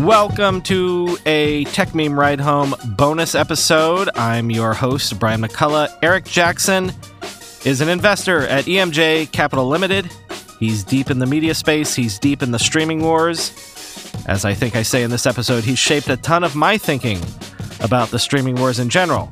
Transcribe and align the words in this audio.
Welcome 0.00 0.62
to 0.62 1.18
a 1.26 1.66
Techmeme 1.66 2.16
Ride 2.16 2.40
Home 2.40 2.74
bonus 2.96 3.34
episode. 3.34 4.08
I'm 4.14 4.50
your 4.50 4.72
host, 4.72 5.20
Brian 5.20 5.42
McCullough. 5.42 5.94
Eric 6.02 6.24
Jackson 6.24 6.90
is 7.66 7.82
an 7.82 7.90
investor 7.90 8.46
at 8.46 8.64
EMJ 8.64 9.30
Capital 9.32 9.68
Limited. 9.68 10.10
He's 10.58 10.84
deep 10.84 11.10
in 11.10 11.18
the 11.18 11.26
media 11.26 11.52
space, 11.52 11.94
he's 11.94 12.18
deep 12.18 12.42
in 12.42 12.50
the 12.50 12.58
streaming 12.58 13.02
wars. 13.02 13.52
As 14.26 14.46
I 14.46 14.54
think 14.54 14.74
I 14.74 14.82
say 14.82 15.02
in 15.02 15.10
this 15.10 15.26
episode, 15.26 15.64
he's 15.64 15.78
shaped 15.78 16.08
a 16.08 16.16
ton 16.16 16.44
of 16.44 16.56
my 16.56 16.78
thinking 16.78 17.20
about 17.80 18.08
the 18.08 18.18
streaming 18.18 18.54
wars 18.54 18.78
in 18.78 18.88
general. 18.88 19.26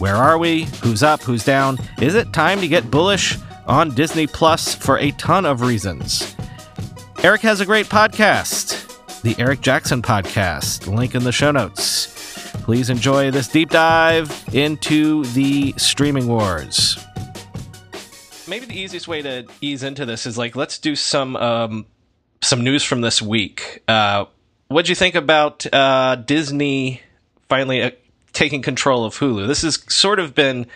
Where 0.00 0.16
are 0.16 0.38
we? 0.38 0.64
Who's 0.82 1.04
up? 1.04 1.22
Who's 1.22 1.44
down? 1.44 1.78
Is 2.02 2.16
it 2.16 2.32
time 2.32 2.58
to 2.60 2.66
get 2.66 2.90
bullish 2.90 3.38
on 3.68 3.94
Disney 3.94 4.26
Plus 4.26 4.74
for 4.74 4.98
a 4.98 5.12
ton 5.12 5.46
of 5.46 5.60
reasons? 5.60 6.34
Eric 7.22 7.42
has 7.42 7.60
a 7.60 7.64
great 7.66 7.86
podcast 7.86 8.73
the 9.24 9.34
Eric 9.38 9.62
Jackson 9.62 10.02
podcast. 10.02 10.86
Link 10.86 11.14
in 11.14 11.24
the 11.24 11.32
show 11.32 11.50
notes. 11.50 12.52
Please 12.62 12.90
enjoy 12.90 13.30
this 13.30 13.48
deep 13.48 13.70
dive 13.70 14.30
into 14.52 15.24
the 15.32 15.72
streaming 15.78 16.28
wars. 16.28 17.02
Maybe 18.46 18.66
the 18.66 18.78
easiest 18.78 19.08
way 19.08 19.22
to 19.22 19.46
ease 19.62 19.82
into 19.82 20.04
this 20.04 20.26
is 20.26 20.36
like 20.36 20.54
let's 20.54 20.78
do 20.78 20.94
some 20.94 21.36
um, 21.36 21.86
some 22.42 22.62
news 22.62 22.84
from 22.84 23.00
this 23.00 23.22
week. 23.22 23.82
Uh, 23.88 24.26
what'd 24.68 24.90
you 24.90 24.94
think 24.94 25.14
about 25.14 25.64
uh, 25.72 26.16
Disney 26.16 27.00
finally 27.48 27.82
uh, 27.82 27.92
taking 28.34 28.60
control 28.60 29.06
of 29.06 29.14
Hulu? 29.18 29.46
This 29.46 29.62
has 29.62 29.82
sort 29.88 30.18
of 30.20 30.34
been 30.34 30.66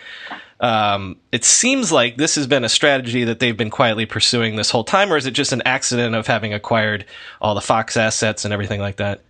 um, 0.59 1.17
it 1.31 1.45
seems 1.45 1.91
like 1.91 2.17
this 2.17 2.35
has 2.35 2.47
been 2.47 2.63
a 2.63 2.69
strategy 2.69 3.23
that 3.25 3.39
they've 3.39 3.55
been 3.55 3.69
quietly 3.69 4.05
pursuing 4.05 4.55
this 4.55 4.69
whole 4.69 4.83
time, 4.83 5.11
or 5.11 5.17
is 5.17 5.25
it 5.25 5.31
just 5.31 5.51
an 5.51 5.61
accident 5.65 6.15
of 6.15 6.27
having 6.27 6.53
acquired 6.53 7.05
all 7.41 7.55
the 7.55 7.61
Fox 7.61 7.95
assets 7.95 8.45
and 8.45 8.53
everything 8.53 8.79
like 8.79 8.97
that? 8.97 9.21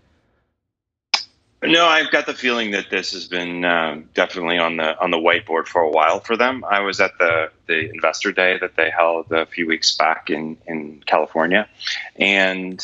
No, 1.61 1.85
I've 1.85 2.09
got 2.09 2.25
the 2.25 2.33
feeling 2.33 2.71
that 2.71 2.89
this 2.89 3.11
has 3.11 3.27
been 3.27 3.65
uh, 3.65 4.01
definitely 4.13 4.57
on 4.57 4.77
the 4.77 4.97
on 4.97 5.11
the 5.11 5.17
whiteboard 5.17 5.67
for 5.67 5.81
a 5.81 5.89
while 5.89 6.21
for 6.21 6.37
them. 6.37 6.63
I 6.63 6.79
was 6.79 7.01
at 7.01 7.17
the 7.19 7.51
the 7.67 7.89
investor 7.89 8.31
day 8.31 8.57
that 8.59 8.77
they 8.77 8.89
held 8.89 9.31
a 9.31 9.45
few 9.45 9.67
weeks 9.67 9.95
back 9.95 10.29
in 10.29 10.57
in 10.67 11.03
California, 11.05 11.67
and 12.15 12.79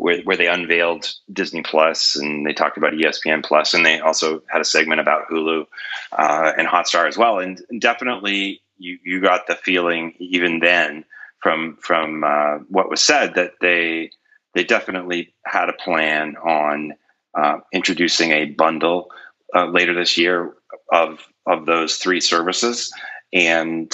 where, 0.00 0.22
where 0.22 0.36
they 0.36 0.48
unveiled 0.48 1.12
Disney 1.30 1.62
Plus 1.62 2.16
and 2.16 2.46
they 2.46 2.54
talked 2.54 2.78
about 2.78 2.94
ESPN 2.94 3.44
Plus 3.44 3.74
and 3.74 3.84
they 3.84 4.00
also 4.00 4.42
had 4.48 4.60
a 4.62 4.64
segment 4.64 5.00
about 5.00 5.28
Hulu 5.28 5.66
uh, 6.12 6.52
and 6.56 6.66
Hotstar 6.66 7.06
as 7.06 7.18
well. 7.18 7.38
And 7.38 7.60
definitely, 7.78 8.62
you 8.78 8.98
you 9.04 9.20
got 9.20 9.46
the 9.46 9.56
feeling 9.56 10.14
even 10.18 10.60
then 10.60 11.04
from 11.42 11.76
from 11.82 12.24
uh, 12.24 12.58
what 12.68 12.88
was 12.88 13.02
said 13.02 13.34
that 13.34 13.52
they 13.60 14.10
they 14.54 14.64
definitely 14.64 15.34
had 15.44 15.68
a 15.68 15.74
plan 15.74 16.36
on 16.36 16.94
uh, 17.38 17.58
introducing 17.72 18.32
a 18.32 18.46
bundle 18.46 19.10
uh, 19.54 19.66
later 19.66 19.94
this 19.94 20.16
year 20.16 20.54
of 20.90 21.20
of 21.46 21.66
those 21.66 21.96
three 21.96 22.20
services, 22.20 22.90
and 23.34 23.92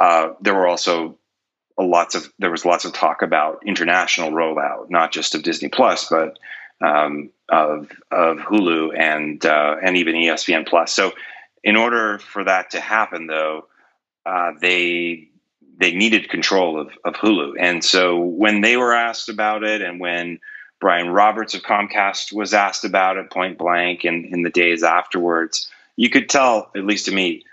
uh, 0.00 0.30
there 0.40 0.54
were 0.54 0.66
also 0.66 1.16
lots 1.78 2.14
of 2.14 2.32
there 2.38 2.50
was 2.50 2.64
lots 2.64 2.84
of 2.84 2.92
talk 2.92 3.22
about 3.22 3.62
international 3.66 4.30
rollout, 4.30 4.90
not 4.90 5.12
just 5.12 5.34
of 5.34 5.42
Disney 5.42 5.68
Plus, 5.68 6.08
but 6.08 6.38
um, 6.80 7.30
of 7.48 7.90
of 8.10 8.38
Hulu 8.38 8.98
and 8.98 9.44
uh, 9.44 9.76
and 9.82 9.96
even 9.96 10.14
ESPN 10.14 10.66
Plus. 10.66 10.92
So, 10.92 11.12
in 11.62 11.76
order 11.76 12.18
for 12.18 12.44
that 12.44 12.70
to 12.70 12.80
happen, 12.80 13.26
though, 13.26 13.66
uh, 14.24 14.52
they 14.60 15.28
they 15.76 15.92
needed 15.92 16.28
control 16.28 16.80
of, 16.80 16.90
of 17.04 17.14
Hulu, 17.14 17.54
and 17.58 17.82
so 17.82 18.18
when 18.20 18.60
they 18.60 18.76
were 18.76 18.94
asked 18.94 19.28
about 19.28 19.64
it, 19.64 19.82
and 19.82 19.98
when 19.98 20.38
Brian 20.80 21.08
Roberts 21.08 21.54
of 21.54 21.62
Comcast 21.62 22.32
was 22.32 22.54
asked 22.54 22.84
about 22.84 23.16
it 23.16 23.30
point 23.30 23.58
blank, 23.58 24.04
and 24.04 24.26
in 24.26 24.42
the 24.42 24.50
days 24.50 24.82
afterwards, 24.82 25.70
you 25.96 26.10
could 26.10 26.28
tell, 26.28 26.70
at 26.76 26.84
least 26.84 27.06
to 27.06 27.12
me, 27.12 27.44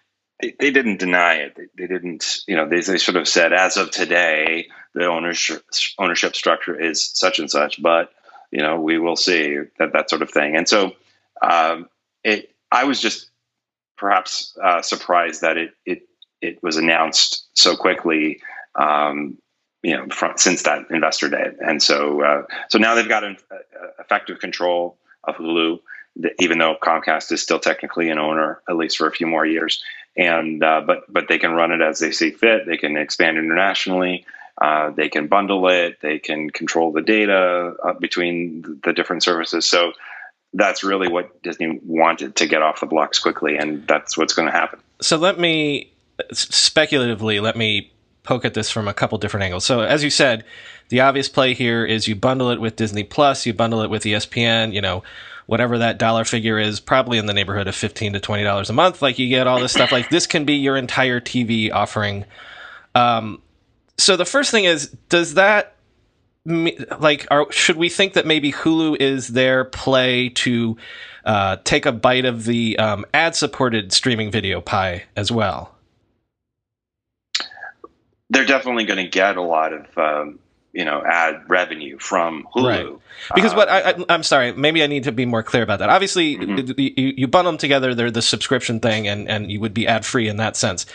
they, 0.60 0.72
didn't 0.72 1.00
deny 1.00 1.36
it. 1.36 1.56
They, 1.56 1.68
they, 1.78 1.88
didn't, 1.88 2.40
you 2.48 2.56
know, 2.56 2.68
they, 2.68 2.82
they 2.82 2.98
sort 2.98 3.18
of 3.18 3.28
said, 3.28 3.54
as 3.54 3.78
of 3.78 3.92
today, 3.92 4.68
the 4.94 5.06
ownership 5.06 5.64
ownership 5.98 6.36
structure 6.36 6.80
is 6.80 7.04
such 7.04 7.40
and 7.40 7.50
such, 7.50 7.82
but 7.82 8.12
you 8.52 8.62
know, 8.62 8.80
we 8.82 9.00
will 9.00 9.16
see 9.16 9.58
that 9.80 9.94
that 9.94 10.10
sort 10.10 10.22
of 10.22 10.32
thing. 10.32 10.56
And 10.56 10.68
so, 10.68 10.92
um, 11.42 11.88
it, 12.24 12.54
I 12.72 12.84
was 12.84 13.00
just 13.00 13.30
perhaps 13.98 14.58
uh, 14.62 14.82
surprised 14.82 15.42
that 15.42 15.58
it 15.58 15.72
it 15.86 16.04
it 16.42 16.62
was 16.62 16.78
announced 16.78 17.48
so 17.54 17.76
quickly. 17.76 18.42
Um, 18.76 19.38
you 19.84 19.98
know, 19.98 20.06
from, 20.12 20.38
since 20.38 20.64
that 20.64 20.92
investor 20.92 21.28
day, 21.28 21.48
and 21.60 21.82
so 21.82 22.22
uh, 22.22 22.44
so 22.70 22.78
now 22.78 22.94
they've 22.94 23.08
got 23.08 23.24
an 23.24 23.38
effective 24.00 24.38
control 24.40 24.98
of 25.24 25.36
Hulu, 25.38 25.80
even 26.40 26.60
though 26.60 26.76
Comcast 26.80 27.32
is 27.32 27.42
still 27.42 27.60
technically 27.60 28.10
an 28.10 28.20
owner, 28.20 28.62
at 28.70 28.76
least 28.76 28.98
for 28.98 29.08
a 29.08 29.12
few 29.12 29.26
more 29.26 29.46
years 29.46 29.82
and 30.16 30.64
uh, 30.64 30.82
but 30.86 31.12
but 31.12 31.28
they 31.28 31.40
can 31.40 31.52
run 31.52 31.72
it 31.72 31.82
as 31.82 32.00
they 32.00 32.12
see 32.12 32.32
fit. 32.32 32.66
They 32.66 32.78
can 32.78 32.98
expand 32.98 33.38
internationally. 33.38 34.26
Uh, 34.62 34.92
they 34.92 35.10
can 35.10 35.28
bundle 35.28 35.68
it. 35.70 35.98
They 36.02 36.20
can 36.20 36.50
control 36.50 36.92
the 36.92 37.02
data 37.02 37.76
uh, 37.84 37.94
between 37.94 38.80
the 38.84 38.94
different 38.94 39.24
services. 39.24 39.68
So 39.68 39.94
that's 40.54 40.84
really 40.84 41.08
what 41.08 41.42
Disney 41.42 41.80
wanted 41.84 42.36
to 42.38 42.48
get 42.48 42.62
off 42.62 42.82
the 42.82 42.86
blocks 42.86 43.20
quickly, 43.20 43.58
and 43.58 43.88
that's 43.88 44.18
what's 44.18 44.34
going 44.34 44.48
to 44.48 44.52
happen. 44.52 44.80
So 45.02 45.18
let 45.18 45.40
me 45.40 45.92
speculatively 46.32 47.40
let 47.40 47.56
me 47.56 47.92
poke 48.24 48.46
at 48.46 48.54
this 48.54 48.70
from 48.70 48.88
a 48.88 48.94
couple 48.94 49.18
different 49.18 49.46
angles. 49.46 49.66
So 49.66 49.80
as 49.82 50.04
you 50.04 50.10
said, 50.10 50.44
the 50.90 51.00
obvious 51.00 51.30
play 51.30 51.54
here 51.54 51.86
is 51.86 52.08
you 52.08 52.16
bundle 52.16 52.52
it 52.52 52.62
with 52.62 52.76
Disney 52.76 53.04
Plus, 53.04 53.46
you 53.46 53.54
bundle 53.54 53.82
it 53.82 53.90
with 53.90 54.04
ESPN. 54.04 54.74
You 54.74 54.82
know 54.82 55.04
whatever 55.46 55.78
that 55.80 55.98
dollar 55.98 56.26
figure 56.26 56.58
is, 56.58 56.80
probably 56.80 57.18
in 57.18 57.26
the 57.26 57.34
neighborhood 57.34 57.68
of 57.68 57.76
fifteen 57.76 58.14
to 58.14 58.20
twenty 58.20 58.44
dollars 58.44 58.70
a 58.70 58.74
month. 58.74 59.02
Like 59.02 59.20
you 59.20 59.30
get 59.30 59.48
all 59.48 59.60
this 59.60 59.72
stuff. 59.72 59.92
Like 59.92 60.10
this 60.10 60.28
can 60.28 60.46
be 60.46 60.56
your 60.56 60.78
entire 60.78 61.20
TV 61.20 61.72
offering. 61.72 62.26
Um, 62.96 63.42
so 63.98 64.18
the 64.18 64.26
first 64.26 64.52
thing 64.52 64.66
is, 64.66 64.88
does 65.10 65.36
that 65.36 65.76
like 66.46 67.28
are, 67.30 67.52
should 67.52 67.78
we 67.78 67.90
think 67.90 68.14
that 68.14 68.26
maybe 68.26 68.52
Hulu 68.52 69.00
is 69.00 69.28
their 69.30 69.64
play 69.64 70.30
to 70.30 70.78
uh, 71.26 71.58
take 71.64 71.86
a 71.86 71.92
bite 71.92 72.26
of 72.26 72.46
the 72.46 72.78
um, 72.80 73.06
ad-supported 73.14 73.94
streaming 73.94 74.32
video 74.32 74.60
pie 74.60 75.04
as 75.16 75.32
well? 75.32 75.76
They're 78.30 78.46
definitely 78.46 78.86
going 78.86 79.04
to 79.04 79.10
get 79.10 79.38
a 79.38 79.42
lot 79.42 79.74
of 79.74 79.98
um, 79.98 80.40
you 80.74 80.86
know 80.86 81.04
ad 81.06 81.44
revenue 81.48 81.98
from 82.00 82.48
Hulu. 82.56 82.66
Right. 82.66 82.88
Because 83.36 83.54
uh, 83.54 83.56
what 83.56 83.70
I, 83.70 83.92
I, 84.10 84.14
am 84.14 84.24
sorry, 84.24 84.54
maybe 84.54 84.84
I 84.84 84.88
need 84.88 85.04
to 85.04 85.12
be 85.12 85.26
more 85.26 85.44
clear 85.44 85.64
about 85.64 85.80
that. 85.80 85.90
Obviously, 85.90 86.38
mm-hmm. 86.38 86.80
you, 86.80 87.14
you 87.18 87.28
bundle 87.28 87.52
them 87.52 87.58
together; 87.58 87.94
they're 87.94 88.12
the 88.12 88.22
subscription 88.22 88.80
thing, 88.80 89.08
and 89.08 89.30
and 89.30 89.52
you 89.52 89.60
would 89.60 89.74
be 89.74 89.88
ad 89.88 90.06
free 90.06 90.28
in 90.28 90.38
that 90.38 90.56
sense. 90.56 90.86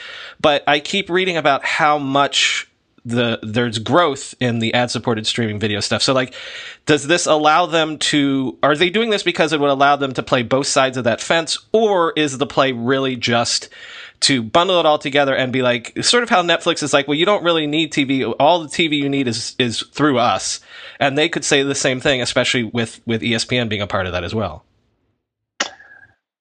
But 0.40 0.64
I 0.66 0.80
keep 0.80 1.10
reading 1.10 1.36
about 1.36 1.64
how 1.64 1.98
much 1.98 2.68
the 3.06 3.38
there's 3.42 3.78
growth 3.78 4.34
in 4.40 4.58
the 4.58 4.74
ad 4.74 4.90
supported 4.90 5.26
streaming 5.26 5.60
video 5.60 5.78
stuff. 5.78 6.02
So 6.02 6.12
like 6.12 6.34
does 6.86 7.06
this 7.06 7.26
allow 7.26 7.66
them 7.66 7.98
to 7.98 8.58
are 8.64 8.76
they 8.76 8.90
doing 8.90 9.10
this 9.10 9.22
because 9.22 9.52
it 9.52 9.60
would 9.60 9.70
allow 9.70 9.94
them 9.94 10.12
to 10.14 10.24
play 10.24 10.42
both 10.42 10.66
sides 10.66 10.96
of 10.96 11.04
that 11.04 11.20
fence 11.20 11.56
or 11.72 12.12
is 12.16 12.36
the 12.38 12.46
play 12.46 12.72
really 12.72 13.14
just 13.14 13.68
to 14.20 14.42
bundle 14.42 14.80
it 14.80 14.86
all 14.86 14.98
together 14.98 15.34
and 15.34 15.52
be 15.52 15.62
like 15.62 15.92
sort 16.04 16.22
of 16.22 16.30
how 16.30 16.42
Netflix 16.42 16.82
is 16.82 16.92
like, 16.92 17.06
well, 17.06 17.16
you 17.16 17.26
don't 17.26 17.44
really 17.44 17.66
need 17.66 17.92
TV. 17.92 18.34
All 18.38 18.60
the 18.60 18.68
TV 18.68 18.98
you 18.98 19.08
need 19.08 19.28
is 19.28 19.54
is 19.58 19.80
through 19.92 20.18
us, 20.18 20.60
and 20.98 21.16
they 21.16 21.28
could 21.28 21.44
say 21.44 21.62
the 21.62 21.74
same 21.74 22.00
thing, 22.00 22.22
especially 22.22 22.64
with 22.64 23.00
with 23.06 23.22
ESPN 23.22 23.68
being 23.68 23.82
a 23.82 23.86
part 23.86 24.06
of 24.06 24.12
that 24.12 24.24
as 24.24 24.34
well. 24.34 24.64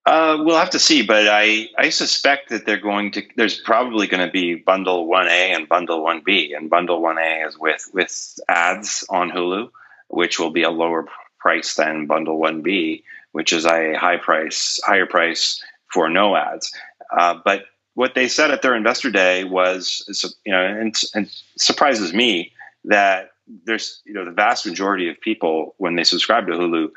Uh, 0.06 0.38
we'll 0.38 0.56
have 0.56 0.70
to 0.70 0.78
see, 0.78 1.02
but 1.02 1.26
I, 1.26 1.68
I 1.76 1.88
suspect 1.88 2.50
that 2.50 2.64
they're 2.64 2.76
going 2.76 3.10
to. 3.12 3.22
There's 3.34 3.58
probably 3.58 4.06
going 4.06 4.24
to 4.24 4.30
be 4.30 4.54
bundle 4.54 5.06
one 5.06 5.26
A 5.26 5.52
and 5.52 5.68
bundle 5.68 6.04
one 6.04 6.22
B, 6.24 6.54
and 6.56 6.70
bundle 6.70 7.02
one 7.02 7.18
A 7.18 7.44
is 7.46 7.58
with 7.58 7.90
with 7.92 8.38
ads 8.48 9.04
on 9.10 9.30
Hulu, 9.30 9.70
which 10.06 10.38
will 10.38 10.50
be 10.50 10.62
a 10.62 10.70
lower 10.70 11.06
price 11.40 11.74
than 11.74 12.06
bundle 12.06 12.38
one 12.38 12.62
B, 12.62 13.02
which 13.32 13.52
is 13.52 13.66
a 13.66 13.94
high 13.94 14.18
price, 14.18 14.78
higher 14.84 15.06
price 15.06 15.60
for 15.92 16.08
no 16.08 16.36
ads. 16.36 16.72
Uh, 17.10 17.40
but 17.44 17.64
what 17.96 18.14
they 18.14 18.28
said 18.28 18.50
at 18.50 18.60
their 18.60 18.76
investor 18.76 19.10
day 19.10 19.42
was, 19.44 20.04
you 20.44 20.52
know, 20.52 20.62
and, 20.62 20.94
and 21.14 21.30
surprises 21.56 22.12
me 22.12 22.52
that 22.84 23.30
there's, 23.64 24.02
you 24.04 24.12
know, 24.12 24.26
the 24.26 24.30
vast 24.30 24.66
majority 24.66 25.08
of 25.08 25.18
people 25.18 25.74
when 25.78 25.96
they 25.96 26.04
subscribe 26.04 26.46
to 26.46 26.52
Hulu 26.52 26.90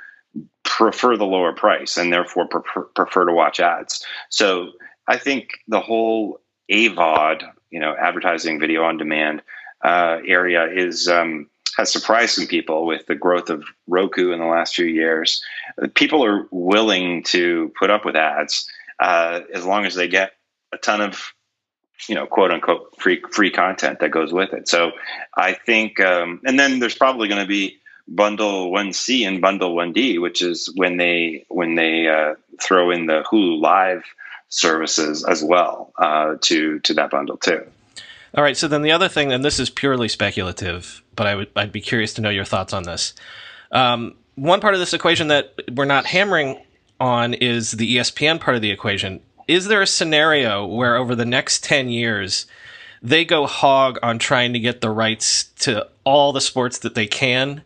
prefer 0.65 1.15
the 1.15 1.25
lower 1.25 1.53
price 1.53 1.95
and 1.95 2.11
therefore 2.11 2.47
prefer, 2.47 2.83
prefer 2.95 3.25
to 3.25 3.31
watch 3.31 3.61
ads. 3.61 4.05
So 4.27 4.73
I 5.07 5.17
think 5.17 5.51
the 5.69 5.79
whole 5.79 6.41
AVOD, 6.69 7.43
you 7.71 7.79
know, 7.79 7.95
advertising 7.97 8.59
video 8.59 8.83
on 8.83 8.97
demand 8.97 9.41
uh, 9.85 10.17
area 10.27 10.67
is 10.69 11.07
um, 11.07 11.49
has 11.77 11.89
surprised 11.93 12.35
some 12.35 12.47
people 12.47 12.85
with 12.85 13.05
the 13.05 13.15
growth 13.15 13.49
of 13.49 13.63
Roku 13.87 14.33
in 14.33 14.39
the 14.39 14.45
last 14.45 14.75
few 14.75 14.85
years. 14.85 15.41
People 15.93 16.25
are 16.25 16.45
willing 16.51 17.23
to 17.23 17.71
put 17.79 17.89
up 17.89 18.03
with 18.03 18.17
ads 18.17 18.69
uh, 18.99 19.39
as 19.53 19.65
long 19.65 19.85
as 19.85 19.95
they 19.95 20.09
get 20.09 20.33
a 20.71 20.77
ton 20.77 21.01
of 21.01 21.33
you 22.07 22.15
know 22.15 22.25
quote 22.25 22.51
unquote 22.51 22.95
free 22.97 23.21
free 23.31 23.51
content 23.51 23.99
that 23.99 24.11
goes 24.11 24.31
with 24.31 24.53
it 24.53 24.67
so 24.67 24.91
i 25.35 25.53
think 25.53 25.99
um, 25.99 26.39
and 26.45 26.59
then 26.59 26.79
there's 26.79 26.95
probably 26.95 27.27
going 27.27 27.41
to 27.41 27.47
be 27.47 27.79
bundle 28.09 28.71
1C 28.71 29.27
and 29.27 29.39
bundle 29.39 29.75
1D, 29.75 30.19
which 30.21 30.41
is 30.41 30.71
when 30.75 30.97
they 30.97 31.45
when 31.49 31.75
they 31.75 32.07
uh, 32.07 32.35
throw 32.61 32.91
in 32.91 33.05
the 33.05 33.23
Hulu 33.31 33.61
Live 33.61 34.03
services 34.49 35.23
as 35.23 35.43
well 35.43 35.93
uh, 35.97 36.35
to 36.41 36.79
to 36.79 36.93
that 36.95 37.11
bundle 37.11 37.37
too. 37.37 37.65
All 38.35 38.43
right. 38.43 38.57
So 38.57 38.67
then 38.67 38.81
the 38.81 38.91
other 38.91 39.07
thing, 39.07 39.31
and 39.31 39.43
this 39.43 39.59
is 39.59 39.69
purely 39.69 40.07
speculative, 40.07 41.01
but 41.15 41.27
I 41.27 41.35
would 41.35 41.49
I'd 41.55 41.71
be 41.71 41.81
curious 41.81 42.13
to 42.15 42.21
know 42.21 42.29
your 42.29 42.45
thoughts 42.45 42.73
on 42.73 42.83
this. 42.83 43.13
Um, 43.71 44.15
one 44.35 44.61
part 44.61 44.73
of 44.73 44.79
this 44.79 44.93
equation 44.93 45.27
that 45.27 45.53
we're 45.71 45.85
not 45.85 46.05
hammering 46.05 46.59
on 46.99 47.33
is 47.33 47.71
the 47.71 47.97
ESPN 47.97 48.39
part 48.39 48.55
of 48.55 48.61
the 48.61 48.71
equation. 48.71 49.21
Is 49.49 49.65
there 49.65 49.81
a 49.81 49.87
scenario 49.87 50.63
where 50.63 50.95
over 50.95 51.15
the 51.15 51.25
next 51.25 51.63
ten 51.63 51.89
years 51.89 52.45
they 53.01 53.25
go 53.25 53.47
hog 53.47 53.97
on 54.03 54.19
trying 54.19 54.53
to 54.53 54.59
get 54.59 54.81
the 54.81 54.91
rights 54.91 55.45
to 55.61 55.87
all 56.03 56.31
the 56.31 56.39
sports 56.39 56.77
that 56.77 56.93
they 56.93 57.07
can? 57.07 57.63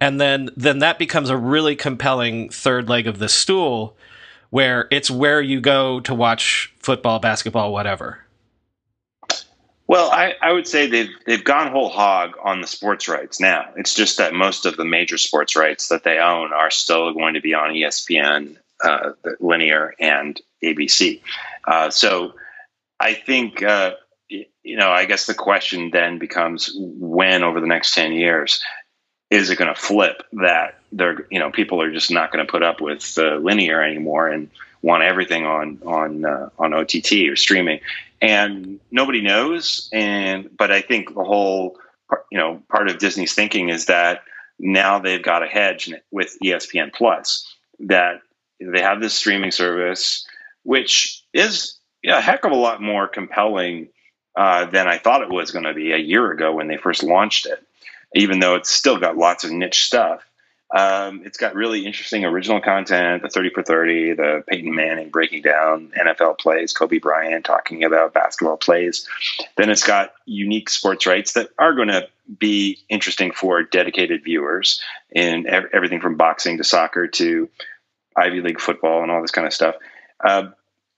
And 0.00 0.20
then 0.20 0.50
then 0.56 0.78
that 0.78 1.00
becomes 1.00 1.28
a 1.28 1.36
really 1.36 1.74
compelling 1.74 2.50
third 2.50 2.88
leg 2.88 3.08
of 3.08 3.18
the 3.18 3.28
stool 3.28 3.96
where 4.50 4.86
it's 4.92 5.10
where 5.10 5.40
you 5.40 5.60
go 5.60 5.98
to 5.98 6.14
watch 6.14 6.72
football, 6.78 7.18
basketball, 7.18 7.72
whatever. 7.72 8.20
Well, 9.88 10.12
I, 10.12 10.34
I 10.40 10.52
would 10.52 10.68
say 10.68 10.86
they've 10.86 11.10
they've 11.26 11.42
gone 11.42 11.72
whole 11.72 11.88
hog 11.88 12.36
on 12.44 12.60
the 12.60 12.68
sports 12.68 13.08
rights 13.08 13.40
now. 13.40 13.70
It's 13.74 13.94
just 13.94 14.18
that 14.18 14.32
most 14.32 14.64
of 14.64 14.76
the 14.76 14.84
major 14.84 15.18
sports 15.18 15.56
rights 15.56 15.88
that 15.88 16.04
they 16.04 16.20
own 16.20 16.52
are 16.52 16.70
still 16.70 17.12
going 17.14 17.34
to 17.34 17.40
be 17.40 17.52
on 17.52 17.70
ESPN, 17.70 18.58
uh, 18.82 19.12
linear, 19.40 19.94
and 19.98 20.40
ABC. 20.62 21.20
Uh, 21.66 21.90
so 21.90 22.34
I 23.00 23.14
think 23.14 23.62
uh, 23.62 23.94
you 24.28 24.76
know 24.76 24.90
I 24.90 25.04
guess 25.04 25.26
the 25.26 25.34
question 25.34 25.90
then 25.90 26.18
becomes 26.18 26.70
when 26.76 27.42
over 27.42 27.60
the 27.60 27.66
next 27.66 27.94
ten 27.94 28.12
years 28.12 28.62
is 29.30 29.50
it 29.50 29.58
going 29.58 29.74
to 29.74 29.80
flip 29.80 30.22
that 30.32 30.78
they're 30.92 31.26
you 31.30 31.38
know 31.38 31.50
people 31.50 31.80
are 31.82 31.92
just 31.92 32.10
not 32.10 32.32
going 32.32 32.44
to 32.44 32.50
put 32.50 32.62
up 32.62 32.80
with 32.80 33.16
linear 33.16 33.82
anymore 33.82 34.28
and 34.28 34.50
want 34.82 35.02
everything 35.02 35.44
on 35.44 35.78
on 35.84 36.24
uh, 36.24 36.48
on 36.58 36.72
OTT 36.72 37.12
or 37.28 37.36
streaming, 37.36 37.80
and 38.22 38.80
nobody 38.90 39.20
knows. 39.20 39.88
And 39.92 40.48
but 40.56 40.70
I 40.70 40.80
think 40.80 41.14
the 41.14 41.24
whole 41.24 41.78
you 42.30 42.38
know 42.38 42.62
part 42.68 42.88
of 42.88 42.98
Disney's 42.98 43.34
thinking 43.34 43.68
is 43.68 43.86
that 43.86 44.22
now 44.58 44.98
they've 44.98 45.22
got 45.22 45.42
a 45.42 45.46
hedge 45.46 45.92
with 46.10 46.36
ESPN 46.42 46.92
Plus 46.92 47.46
that 47.80 48.22
they 48.60 48.80
have 48.80 49.00
this 49.00 49.14
streaming 49.14 49.50
service, 49.50 50.26
which 50.62 51.22
is 51.32 51.78
a 52.04 52.20
heck 52.20 52.44
of 52.44 52.52
a 52.52 52.56
lot 52.56 52.80
more 52.80 53.08
compelling 53.08 53.88
uh, 54.36 54.66
than 54.66 54.86
I 54.86 54.98
thought 54.98 55.22
it 55.22 55.30
was 55.30 55.50
going 55.50 55.64
to 55.64 55.74
be 55.74 55.92
a 55.92 55.98
year 55.98 56.30
ago 56.30 56.52
when 56.52 56.68
they 56.68 56.76
first 56.76 57.02
launched 57.02 57.46
it. 57.46 57.62
Even 58.14 58.38
though 58.38 58.54
it's 58.54 58.70
still 58.70 58.98
got 58.98 59.16
lots 59.16 59.44
of 59.44 59.50
niche 59.50 59.84
stuff, 59.84 60.22
um, 60.74 61.22
it's 61.24 61.38
got 61.38 61.54
really 61.54 61.86
interesting 61.86 62.24
original 62.24 62.60
content, 62.60 63.22
the 63.22 63.28
30 63.28 63.50
for 63.50 63.62
30, 63.62 64.14
the 64.14 64.44
Peyton 64.48 64.74
Manning 64.74 65.10
breaking 65.10 65.42
down 65.42 65.92
NFL 65.96 66.38
plays, 66.38 66.72
Kobe 66.72 66.98
Bryant 66.98 67.44
talking 67.44 67.84
about 67.84 68.14
basketball 68.14 68.56
plays. 68.56 69.06
Then 69.56 69.70
it's 69.70 69.86
got 69.86 70.14
unique 70.24 70.68
sports 70.68 71.06
rights 71.06 71.34
that 71.34 71.50
are 71.58 71.74
going 71.74 71.88
to 71.88 72.08
be 72.38 72.78
interesting 72.88 73.30
for 73.30 73.62
dedicated 73.62 74.24
viewers 74.24 74.82
in 75.12 75.46
everything 75.46 76.00
from 76.00 76.16
boxing 76.16 76.58
to 76.58 76.64
soccer 76.64 77.06
to 77.06 77.48
Ivy 78.16 78.40
League 78.40 78.60
football 78.60 79.02
and 79.02 79.10
all 79.10 79.20
this 79.20 79.30
kind 79.30 79.46
of 79.46 79.52
stuff. 79.52 79.76
Uh, 80.24 80.48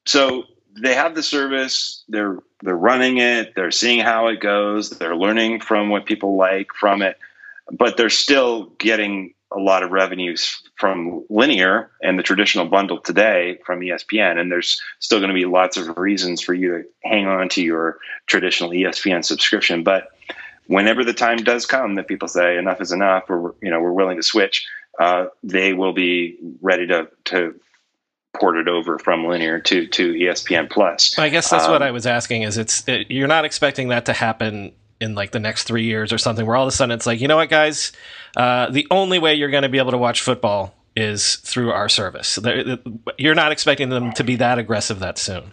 so 0.06 0.44
they 0.80 0.94
have 0.94 1.14
the 1.14 1.22
service, 1.22 2.04
they're 2.08 2.38
they're 2.62 2.76
running 2.76 3.18
it, 3.18 3.54
they're 3.54 3.70
seeing 3.70 4.00
how 4.00 4.28
it 4.28 4.40
goes, 4.40 4.90
they're 4.90 5.16
learning 5.16 5.60
from 5.60 5.90
what 5.90 6.06
people 6.06 6.36
like 6.36 6.72
from 6.72 7.02
it, 7.02 7.18
but 7.70 7.96
they're 7.96 8.10
still 8.10 8.66
getting 8.78 9.34
a 9.50 9.58
lot 9.58 9.82
of 9.82 9.90
revenues 9.90 10.62
from 10.76 11.24
linear 11.30 11.90
and 12.02 12.18
the 12.18 12.22
traditional 12.22 12.66
bundle 12.66 13.00
today 13.00 13.58
from 13.64 13.80
ESPN. 13.80 14.38
And 14.38 14.52
there's 14.52 14.80
still 14.98 15.20
going 15.20 15.30
to 15.30 15.34
be 15.34 15.46
lots 15.46 15.76
of 15.76 15.96
reasons 15.96 16.42
for 16.42 16.52
you 16.52 16.78
to 16.78 16.84
hang 17.02 17.26
on 17.26 17.48
to 17.50 17.62
your 17.62 17.98
traditional 18.26 18.70
ESPN 18.70 19.24
subscription. 19.24 19.82
But 19.82 20.08
whenever 20.66 21.02
the 21.02 21.14
time 21.14 21.38
does 21.38 21.64
come 21.64 21.94
that 21.94 22.08
people 22.08 22.28
say 22.28 22.58
enough 22.58 22.80
is 22.80 22.92
enough, 22.92 23.24
or 23.28 23.54
you 23.62 23.70
know 23.70 23.80
we're 23.80 23.92
willing 23.92 24.18
to 24.18 24.22
switch, 24.22 24.66
uh, 24.98 25.26
they 25.42 25.72
will 25.72 25.92
be 25.92 26.38
ready 26.60 26.86
to 26.86 27.08
to 27.26 27.54
port 28.38 28.56
it 28.56 28.68
over 28.68 28.98
from 28.98 29.26
linear 29.26 29.60
to 29.60 29.86
to 29.86 30.12
ESPN 30.12 30.70
Plus. 30.70 31.18
I 31.18 31.28
guess 31.28 31.50
that's 31.50 31.64
um, 31.64 31.72
what 31.72 31.82
I 31.82 31.90
was 31.90 32.06
asking. 32.06 32.42
Is 32.42 32.58
it's 32.58 32.86
it, 32.88 33.10
you're 33.10 33.28
not 33.28 33.44
expecting 33.44 33.88
that 33.88 34.06
to 34.06 34.12
happen 34.12 34.72
in 35.00 35.14
like 35.14 35.30
the 35.30 35.40
next 35.40 35.64
three 35.64 35.84
years 35.84 36.12
or 36.12 36.18
something, 36.18 36.46
where 36.46 36.56
all 36.56 36.64
of 36.64 36.68
a 36.68 36.72
sudden 36.72 36.92
it's 36.92 37.06
like, 37.06 37.20
you 37.20 37.28
know 37.28 37.36
what, 37.36 37.48
guys, 37.48 37.92
uh, 38.36 38.68
the 38.70 38.86
only 38.90 39.18
way 39.18 39.34
you're 39.34 39.50
going 39.50 39.62
to 39.62 39.68
be 39.68 39.78
able 39.78 39.92
to 39.92 39.98
watch 39.98 40.20
football 40.20 40.74
is 40.96 41.36
through 41.36 41.70
our 41.70 41.88
service. 41.88 42.38
You're 43.16 43.36
not 43.36 43.52
expecting 43.52 43.88
them 43.88 44.12
to 44.14 44.24
be 44.24 44.36
that 44.36 44.58
aggressive 44.58 44.98
that 44.98 45.18
soon. 45.18 45.52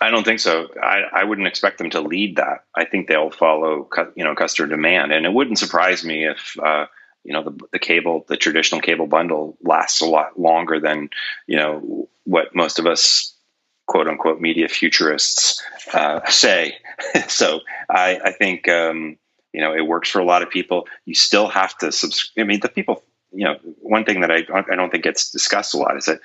I 0.00 0.10
don't 0.10 0.24
think 0.24 0.40
so. 0.40 0.68
I, 0.82 1.02
I 1.12 1.24
wouldn't 1.24 1.46
expect 1.46 1.76
them 1.76 1.90
to 1.90 2.00
lead 2.00 2.36
that. 2.36 2.64
I 2.74 2.86
think 2.86 3.06
they'll 3.06 3.30
follow, 3.30 3.86
you 4.14 4.24
know, 4.24 4.34
customer 4.34 4.68
demand, 4.68 5.12
and 5.12 5.26
it 5.26 5.32
wouldn't 5.34 5.58
surprise 5.58 6.04
me 6.04 6.26
if, 6.26 6.56
uh, 6.58 6.86
you 7.24 7.32
know, 7.32 7.42
the, 7.42 7.58
the 7.72 7.78
cable, 7.78 8.24
the 8.28 8.36
traditional 8.36 8.80
cable 8.80 9.06
bundle 9.06 9.56
lasts 9.62 10.00
a 10.00 10.06
lot 10.06 10.38
longer 10.38 10.80
than, 10.80 11.10
you 11.46 11.56
know, 11.56 12.08
what 12.24 12.54
most 12.54 12.78
of 12.78 12.86
us 12.86 13.34
quote 13.90 14.06
unquote 14.06 14.40
media 14.40 14.68
futurists 14.68 15.62
uh, 15.92 16.20
say. 16.28 16.76
so 17.28 17.60
I, 17.88 18.20
I 18.24 18.32
think 18.32 18.68
um, 18.68 19.16
you 19.52 19.60
know 19.60 19.74
it 19.74 19.86
works 19.86 20.08
for 20.08 20.20
a 20.20 20.24
lot 20.24 20.42
of 20.42 20.50
people. 20.50 20.86
You 21.04 21.14
still 21.14 21.48
have 21.48 21.76
to 21.78 21.92
subscribe. 21.92 22.44
I 22.44 22.46
mean, 22.46 22.60
the 22.60 22.68
people. 22.68 23.02
You 23.32 23.44
know, 23.44 23.58
one 23.78 24.04
thing 24.04 24.22
that 24.22 24.30
I 24.32 24.44
I 24.54 24.74
don't 24.74 24.90
think 24.90 25.04
gets 25.04 25.30
discussed 25.30 25.74
a 25.74 25.76
lot 25.76 25.96
is 25.96 26.06
that 26.06 26.18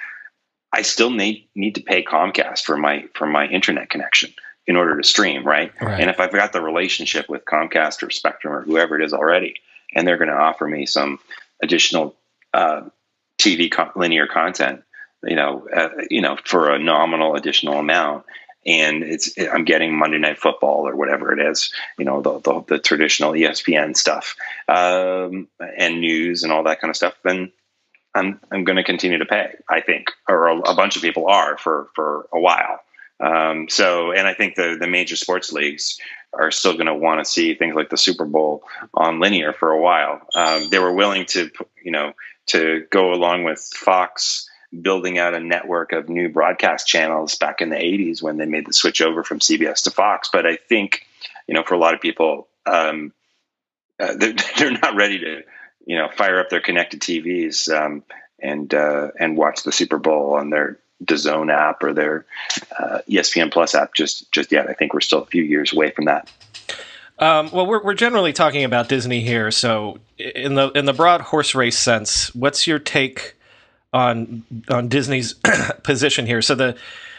I 0.72 0.82
still 0.82 1.12
need 1.12 1.48
need 1.54 1.76
to 1.76 1.82
pay 1.82 2.04
Comcast 2.04 2.64
for 2.64 2.78
my 2.78 3.06
for 3.14 3.28
my 3.28 3.48
internet 3.48 3.92
connection 3.92 4.34
in 4.68 4.76
order 4.76 4.98
to 4.98 5.04
stream, 5.04 5.46
right? 5.46 5.72
right? 5.80 6.02
And 6.02 6.10
if 6.10 6.20
I've 6.20 6.32
got 6.32 6.52
the 6.52 6.62
relationship 6.62 7.30
with 7.30 7.46
Comcast 7.46 8.02
or 8.02 8.10
Spectrum 8.10 8.54
or 8.54 8.64
whoever 8.64 9.00
it 9.00 9.06
is 9.06 9.14
already, 9.14 9.56
and 9.96 10.08
they're 10.08 10.18
going 10.18 10.30
to 10.30 10.36
offer 10.36 10.68
me 10.68 10.86
some 10.86 11.20
additional 11.64 12.16
uh, 12.54 12.82
TV 13.40 13.72
co- 13.72 13.92
linear 13.96 14.28
content, 14.28 14.84
you 15.24 15.36
know, 15.36 15.68
uh, 15.76 15.90
you 16.10 16.22
know, 16.22 16.38
for 16.44 16.70
a 16.70 16.80
nominal 16.80 17.36
additional 17.36 17.80
amount. 17.80 18.26
And 18.66 19.04
it's 19.04 19.34
I'm 19.38 19.64
getting 19.64 19.96
Monday 19.96 20.18
Night 20.18 20.40
Football 20.40 20.88
or 20.88 20.96
whatever 20.96 21.32
it 21.32 21.52
is, 21.52 21.72
you 22.00 22.06
know, 22.06 22.22
the 22.22 22.40
the, 22.40 22.64
the 22.68 22.80
traditional 22.80 23.34
ESPN 23.34 23.96
stuff 23.96 24.36
um, 24.68 25.48
and 25.78 26.02
news 26.02 26.44
and 26.44 26.52
all 26.52 26.64
that 26.64 26.82
kind 26.82 26.90
of 26.90 26.96
stuff. 26.96 27.14
Then 27.24 27.52
I'm 28.16 28.40
I'm 28.52 28.64
going 28.64 28.78
to 28.78 28.84
continue 28.84 29.20
to 29.20 29.26
pay. 29.26 29.54
I 29.70 29.82
think, 29.82 30.08
or 30.28 30.48
a, 30.48 30.58
a, 30.62 30.76
bunch 30.76 30.96
of 30.96 31.04
people 31.04 31.28
are 31.28 31.58
for 31.58 31.90
for 31.94 32.28
a 32.34 32.40
while. 32.40 32.80
Um, 33.20 33.70
so, 33.70 34.12
and 34.12 34.28
I 34.28 34.34
think 34.34 34.56
the 34.56 34.78
the 34.80 34.88
major 34.88 35.16
sports 35.16 35.52
leagues 35.52 36.00
are 36.34 36.52
still 36.52 36.74
going 36.74 36.88
to 36.88 36.94
want 36.94 37.24
to 37.24 37.30
see 37.30 37.56
things 37.56 37.76
like 37.76 37.90
the 37.90 37.98
Super 37.98 38.26
Bowl 38.26 38.64
on 38.94 39.20
linear 39.20 39.54
for 39.54 39.72
a 39.72 39.82
while. 39.82 40.22
Um, 40.36 40.70
they 40.70 40.80
were 40.80 40.92
willing 40.92 41.26
to, 41.28 41.50
you 41.84 41.92
know, 41.92 42.14
to 42.48 42.86
go 42.92 43.14
along 43.14 43.44
with 43.44 43.60
Fox 43.74 44.50
building 44.82 45.18
out 45.18 45.34
a 45.34 45.40
network 45.40 45.92
of 45.92 46.10
new 46.10 46.30
broadcast 46.30 46.88
channels 46.88 47.36
back 47.36 47.62
in 47.62 47.70
the 47.70 47.76
80s 47.76 48.22
when 48.22 48.38
they 48.38 48.46
made 48.46 48.66
the 48.66 48.74
switch 48.74 49.02
over 49.02 49.24
from 49.24 49.40
CBS 49.40 49.84
to 49.84 49.92
Fox. 49.92 50.30
But 50.32 50.46
I 50.46 50.58
think, 50.58 51.06
you 51.48 51.54
know, 51.54 51.64
for 51.64 51.76
a 51.76 51.80
lot 51.80 51.94
of 51.94 52.02
people, 52.02 52.48
um, 52.66 53.14
uh, 54.00 54.16
they're, 54.18 54.34
they're, 54.58 54.72
not 54.72 54.96
ready 54.96 55.20
to, 55.20 55.44
you 55.86 55.98
know, 55.98 56.10
fire 56.10 56.40
up 56.40 56.50
their 56.50 56.62
connected 56.62 57.02
TVs 57.02 57.74
um, 57.74 58.04
and 58.40 58.74
uh, 58.74 59.12
and 59.20 59.38
watch 59.38 59.64
the 59.64 59.72
Super 59.72 59.98
Bowl 59.98 60.34
on 60.34 60.50
their 60.50 60.80
DAZN 61.04 61.52
app 61.52 61.84
or 61.84 61.94
their 61.94 62.26
uh, 62.78 63.00
ESPN 63.10 63.52
Plus 63.52 63.76
app 63.76 63.94
just 63.94 64.32
just 64.32 64.52
yet. 64.52 64.70
I 64.70 64.74
think 64.74 64.94
we're 64.94 65.02
still 65.02 65.22
a 65.22 65.26
few 65.26 65.44
years 65.44 65.74
away 65.74 65.92
from 65.92 66.06
that. 66.06 66.32
Um, 67.20 67.50
well, 67.52 67.66
we're 67.66 67.84
we're 67.84 67.94
generally 67.94 68.34
talking 68.34 68.64
about 68.64 68.90
Disney 68.90 69.22
here. 69.22 69.52
So, 69.52 70.00
in 70.18 70.56
the 70.56 70.72
in 70.72 70.86
the 70.86 70.94
broad 70.94 71.22
horse 71.22 71.56
race 71.56 71.78
sense, 71.78 72.34
what's 72.36 72.68
your 72.68 72.80
take 72.80 73.36
on 73.96 74.44
on 74.70 74.90
Disney's 74.90 75.36
position 75.84 76.26
here. 76.26 76.42
So 76.42 76.54
the 76.54 76.76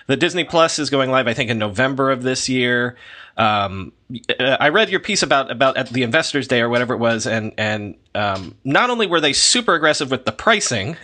the 0.06 0.16
Disney 0.16 0.44
Plus 0.44 0.78
is 0.78 0.90
going 0.90 1.10
live, 1.10 1.26
I 1.26 1.34
think, 1.34 1.50
in 1.50 1.58
November 1.58 2.10
of 2.10 2.22
this 2.22 2.48
year. 2.48 2.96
Um, 3.36 3.92
I 4.38 4.70
read 4.70 4.88
your 4.88 5.00
piece 5.00 5.22
about 5.22 5.50
about 5.50 5.76
at 5.76 5.90
the 5.90 6.04
Investors 6.04 6.48
Day 6.48 6.60
or 6.62 6.68
whatever 6.68 6.94
it 6.94 6.98
was, 6.98 7.26
and 7.26 7.52
and 7.58 7.96
um, 8.14 8.54
not 8.64 8.88
only 8.88 9.06
were 9.06 9.20
they 9.20 9.32
super 9.32 9.74
aggressive 9.74 10.10
with 10.10 10.24
the 10.24 10.32
pricing, 10.32 10.96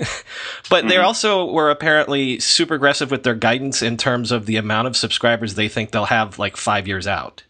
but 0.71 0.81
mm-hmm. 0.81 0.89
they 0.89 0.97
also 0.97 1.51
were 1.51 1.71
apparently 1.71 2.39
super 2.41 2.75
aggressive 2.75 3.11
with 3.11 3.23
their 3.23 3.35
guidance 3.35 3.83
in 3.83 3.97
terms 3.97 4.33
of 4.33 4.47
the 4.47 4.57
amount 4.57 4.87
of 4.87 4.97
subscribers 4.97 5.55
they 5.55 5.69
think 5.69 5.91
they'll 5.91 6.05
have 6.07 6.39
like 6.39 6.57
five 6.57 6.89
years 6.89 7.07
out. 7.07 7.43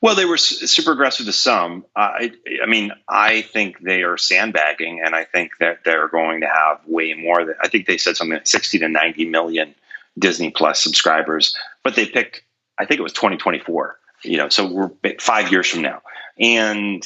Well, 0.00 0.16
they 0.16 0.24
were 0.24 0.36
super 0.36 0.90
aggressive 0.90 1.26
to 1.26 1.32
some. 1.32 1.84
I, 1.94 2.32
I 2.60 2.66
mean, 2.66 2.90
I 3.08 3.42
think 3.42 3.78
they 3.78 4.02
are 4.02 4.18
sandbagging, 4.18 5.00
and 5.04 5.14
I 5.14 5.24
think 5.24 5.52
that 5.60 5.84
they're 5.84 6.08
going 6.08 6.40
to 6.40 6.48
have 6.48 6.80
way 6.88 7.14
more. 7.14 7.44
Than, 7.44 7.54
I 7.62 7.68
think 7.68 7.86
they 7.86 7.98
said 7.98 8.16
something 8.16 8.34
like 8.34 8.48
60 8.48 8.80
to 8.80 8.88
90 8.88 9.26
million 9.26 9.76
Disney 10.18 10.50
Plus 10.50 10.82
subscribers, 10.82 11.54
but 11.82 11.94
they 11.94 12.06
picked, 12.06 12.42
I 12.78 12.84
think 12.84 12.98
it 12.98 13.02
was 13.02 13.12
2024. 13.12 13.98
You 14.24 14.36
know, 14.36 14.48
so 14.48 14.66
we're 14.66 14.90
five 15.18 15.50
years 15.50 15.68
from 15.68 15.82
now, 15.82 16.00
and 16.38 17.04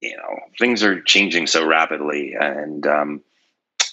you 0.00 0.16
know 0.16 0.40
things 0.58 0.82
are 0.82 1.00
changing 1.00 1.46
so 1.46 1.64
rapidly, 1.64 2.34
and 2.34 2.84
um, 2.88 3.22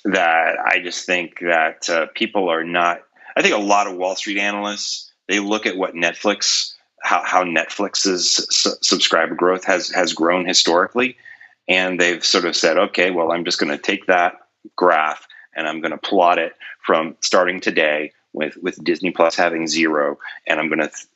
that 0.06 0.58
I 0.60 0.80
just 0.80 1.06
think 1.06 1.39
that 1.42 1.88
uh, 1.88 2.08
people 2.16 2.50
are 2.50 2.63
not. 2.63 3.04
I 3.36 3.44
think 3.44 3.54
a 3.54 3.60
lot 3.60 3.86
of 3.86 3.96
Wall 3.96 4.16
Street 4.16 4.39
analysts 4.39 5.12
they 5.27 5.39
look 5.39 5.66
at 5.66 5.77
what 5.77 5.94
Netflix 5.94 6.74
how, 7.04 7.24
how 7.24 7.44
Netflix's 7.44 8.48
su- 8.50 8.75
subscriber 8.82 9.36
growth 9.36 9.66
has 9.66 9.89
has 9.92 10.13
grown 10.13 10.46
historically, 10.46 11.18
and 11.68 12.00
they've 12.00 12.25
sort 12.25 12.46
of 12.46 12.56
said, 12.56 12.77
okay, 12.77 13.12
well, 13.12 13.32
I'm 13.32 13.46
just 13.46 13.60
going 13.60 13.72
to 13.72 13.77
take 13.77 14.08
that 14.08 14.34
graph 14.75 15.27
and 15.56 15.68
I'm 15.68 15.82
going 15.82 15.92
to 15.92 15.98
plot 15.98 16.38
it 16.38 16.54
from 16.86 17.16
starting 17.22 17.60
today 17.60 18.12
with 18.38 18.58
with 18.58 18.84
Disney 18.84 19.12
Plus 19.12 19.36
having 19.36 19.67
zero, 19.67 20.20
and 20.46 20.60
I'm 20.60 20.67
going 20.67 20.79
to 20.79 20.88
th- 20.88 21.08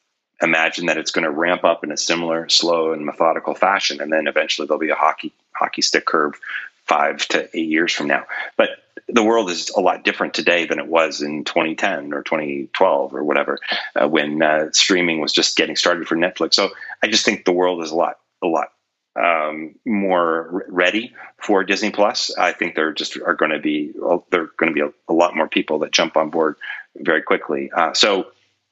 imagine 0.42 0.88
that 0.88 0.98
it's 0.98 1.12
going 1.12 1.24
to 1.24 1.32
ramp 1.32 1.63
up 1.63 1.84
in 1.84 1.92
a 1.92 1.98
similar 1.98 2.50
slow 2.50 2.94
and 2.94 3.06
methodical 3.06 3.56
fashion, 3.56 4.01
and 4.01 4.12
then 4.12 4.28
eventually 4.28 4.68
there'll 4.68 4.80
be 4.80 4.90
a 4.90 4.96
hockey 4.96 5.34
hockey 5.54 5.82
stick 5.82 6.06
curve 6.06 6.40
five 6.88 7.25
to 7.30 7.50
eight 7.58 7.70
years 7.70 7.94
from 7.94 8.08
now. 8.08 8.25
But 8.58 8.70
the 9.08 9.24
world 9.24 9.50
is 9.50 9.70
a 9.70 9.80
lot 9.82 10.04
different 10.04 10.34
today 10.34 10.66
than 10.66 10.80
it 10.80 10.88
was 10.88 11.22
in 11.22 11.44
2010 11.44 12.13
or 12.13 12.24
2012 12.24 13.16
or 13.16 13.24
whatever, 13.24 13.60
uh, 13.96 14.08
when 14.08 14.42
uh, 14.42 14.72
streaming 14.72 15.22
was 15.22 15.34
just 15.34 15.56
getting 15.56 15.75
started 15.75 16.08
for 16.08 16.16
Netflix. 16.16 16.56
So 16.56 16.70
I 17.04 17.08
just 17.08 17.25
think 17.25 17.46
the 17.46 17.51
world 17.51 17.84
is 17.84 17.92
a 17.92 17.96
lot, 17.96 18.20
a 18.42 18.48
lot 18.48 18.72
um, 19.16 19.75
more 19.86 20.66
ready 20.70 21.13
for 21.38 21.63
Disney 21.63 21.92
Plus. 21.92 22.36
I 22.38 22.54
think 22.54 22.75
there 22.75 22.94
just 22.94 23.18
are 23.18 23.36
going 23.36 23.51
to 23.51 23.60
be 23.60 23.92
there 24.32 24.42
are 24.42 24.51
going 24.58 24.70
to 24.70 24.74
be 24.74 24.82
a, 24.82 24.92
a, 25.10 25.13
lot 25.13 25.36
more 25.36 25.50
people 25.50 25.80
that 25.80 25.92
jump 25.92 26.16
on 26.16 26.30
board 26.30 26.56
very 26.96 27.22
quickly. 27.22 27.72
Uh, 27.76 27.94
so 27.94 28.28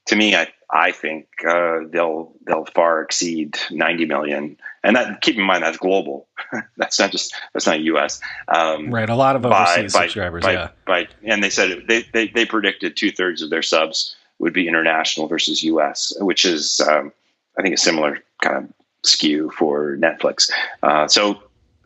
to 0.08 0.16
me, 0.16 0.36
I 0.36 0.48
I 0.72 0.92
think 0.92 1.28
uh, 1.48 1.80
they'll 1.90 2.34
they'll 2.46 2.66
far 2.66 3.02
exceed 3.02 3.58
90 3.72 4.06
million, 4.06 4.58
and 4.84 4.96
that 4.96 5.22
keep 5.22 5.36
in 5.36 5.44
mind 5.44 5.64
that's 5.64 5.78
global. 5.78 6.28
that's 6.78 7.00
not 7.00 7.12
just 7.12 7.34
that's 7.54 7.66
not 7.66 7.80
U.S. 7.82 8.22
Um, 8.48 8.94
right, 8.94 9.10
a 9.10 9.16
lot 9.16 9.36
of 9.36 9.46
overseas 9.46 9.94
by, 9.94 10.04
subscribers. 10.04 10.44
By, 10.44 10.54
yeah, 10.54 10.70
by, 10.86 11.08
and 11.24 11.44
they 11.44 11.50
said 11.50 11.86
they 11.88 12.04
they, 12.14 12.28
they 12.28 12.46
predicted 12.46 12.96
two 12.96 13.12
thirds 13.12 13.42
of 13.42 13.50
their 13.50 13.64
subs 13.64 14.16
would 14.38 14.54
be 14.54 14.68
international 14.68 15.28
versus 15.28 15.64
U.S., 15.64 16.14
which 16.20 16.46
is 16.46 16.80
um, 16.82 17.12
I 17.58 17.62
think 17.62 17.74
a 17.74 17.78
similar 17.78 18.20
kind 18.42 18.58
of 18.58 18.74
skew 19.04 19.52
for 19.58 19.98
Netflix. 19.98 20.52
Uh, 20.84 21.08
so 21.08 21.42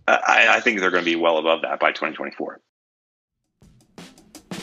I, 0.07 0.47
I 0.49 0.59
think 0.59 0.79
they're 0.79 0.91
going 0.91 1.03
to 1.03 1.09
be 1.09 1.15
well 1.15 1.37
above 1.37 1.61
that 1.61 1.79
by 1.79 1.91
2024. 1.91 2.59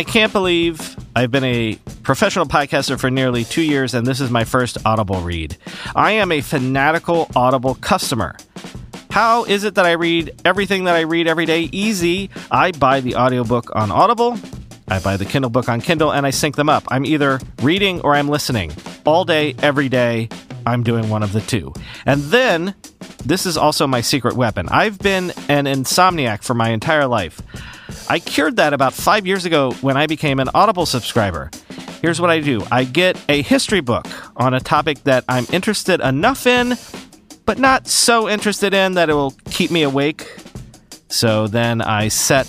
I 0.00 0.02
can't 0.02 0.32
believe 0.32 0.96
I've 1.14 1.30
been 1.30 1.44
a 1.44 1.74
professional 2.02 2.46
podcaster 2.46 2.98
for 2.98 3.10
nearly 3.10 3.44
two 3.44 3.60
years, 3.60 3.92
and 3.92 4.06
this 4.06 4.18
is 4.18 4.30
my 4.30 4.44
first 4.44 4.78
Audible 4.86 5.20
read. 5.20 5.58
I 5.94 6.12
am 6.12 6.32
a 6.32 6.40
fanatical 6.40 7.30
Audible 7.36 7.74
customer. 7.74 8.34
How 9.10 9.44
is 9.44 9.64
it 9.64 9.74
that 9.74 9.84
I 9.84 9.92
read 9.92 10.40
everything 10.46 10.84
that 10.84 10.96
I 10.96 11.00
read 11.00 11.26
every 11.26 11.44
day? 11.44 11.68
Easy. 11.70 12.30
I 12.50 12.72
buy 12.72 13.02
the 13.02 13.16
audiobook 13.16 13.76
on 13.76 13.90
Audible, 13.90 14.38
I 14.88 15.00
buy 15.00 15.18
the 15.18 15.26
Kindle 15.26 15.50
book 15.50 15.68
on 15.68 15.82
Kindle, 15.82 16.14
and 16.14 16.26
I 16.26 16.30
sync 16.30 16.56
them 16.56 16.70
up. 16.70 16.84
I'm 16.88 17.04
either 17.04 17.38
reading 17.60 18.00
or 18.00 18.14
I'm 18.14 18.28
listening 18.28 18.72
all 19.04 19.26
day, 19.26 19.54
every 19.58 19.90
day. 19.90 20.30
I'm 20.64 20.82
doing 20.82 21.10
one 21.10 21.22
of 21.22 21.34
the 21.34 21.42
two. 21.42 21.74
And 22.06 22.22
then, 22.22 22.74
this 23.24 23.46
is 23.46 23.56
also 23.56 23.86
my 23.86 24.00
secret 24.00 24.34
weapon. 24.34 24.68
I've 24.68 24.98
been 24.98 25.30
an 25.48 25.66
insomniac 25.66 26.42
for 26.42 26.54
my 26.54 26.70
entire 26.70 27.06
life. 27.06 27.40
I 28.08 28.18
cured 28.18 28.56
that 28.56 28.72
about 28.72 28.94
five 28.94 29.26
years 29.26 29.44
ago 29.44 29.72
when 29.80 29.96
I 29.96 30.06
became 30.06 30.40
an 30.40 30.48
Audible 30.54 30.86
subscriber. 30.86 31.50
Here's 32.00 32.20
what 32.20 32.30
I 32.30 32.40
do 32.40 32.64
I 32.70 32.84
get 32.84 33.22
a 33.28 33.42
history 33.42 33.80
book 33.80 34.06
on 34.36 34.54
a 34.54 34.60
topic 34.60 35.04
that 35.04 35.24
I'm 35.28 35.46
interested 35.52 36.00
enough 36.00 36.46
in, 36.46 36.74
but 37.44 37.58
not 37.58 37.86
so 37.86 38.28
interested 38.28 38.72
in 38.72 38.94
that 38.94 39.10
it 39.10 39.14
will 39.14 39.34
keep 39.50 39.70
me 39.70 39.82
awake. 39.82 40.26
So 41.08 41.46
then 41.46 41.82
I 41.82 42.08
set 42.08 42.46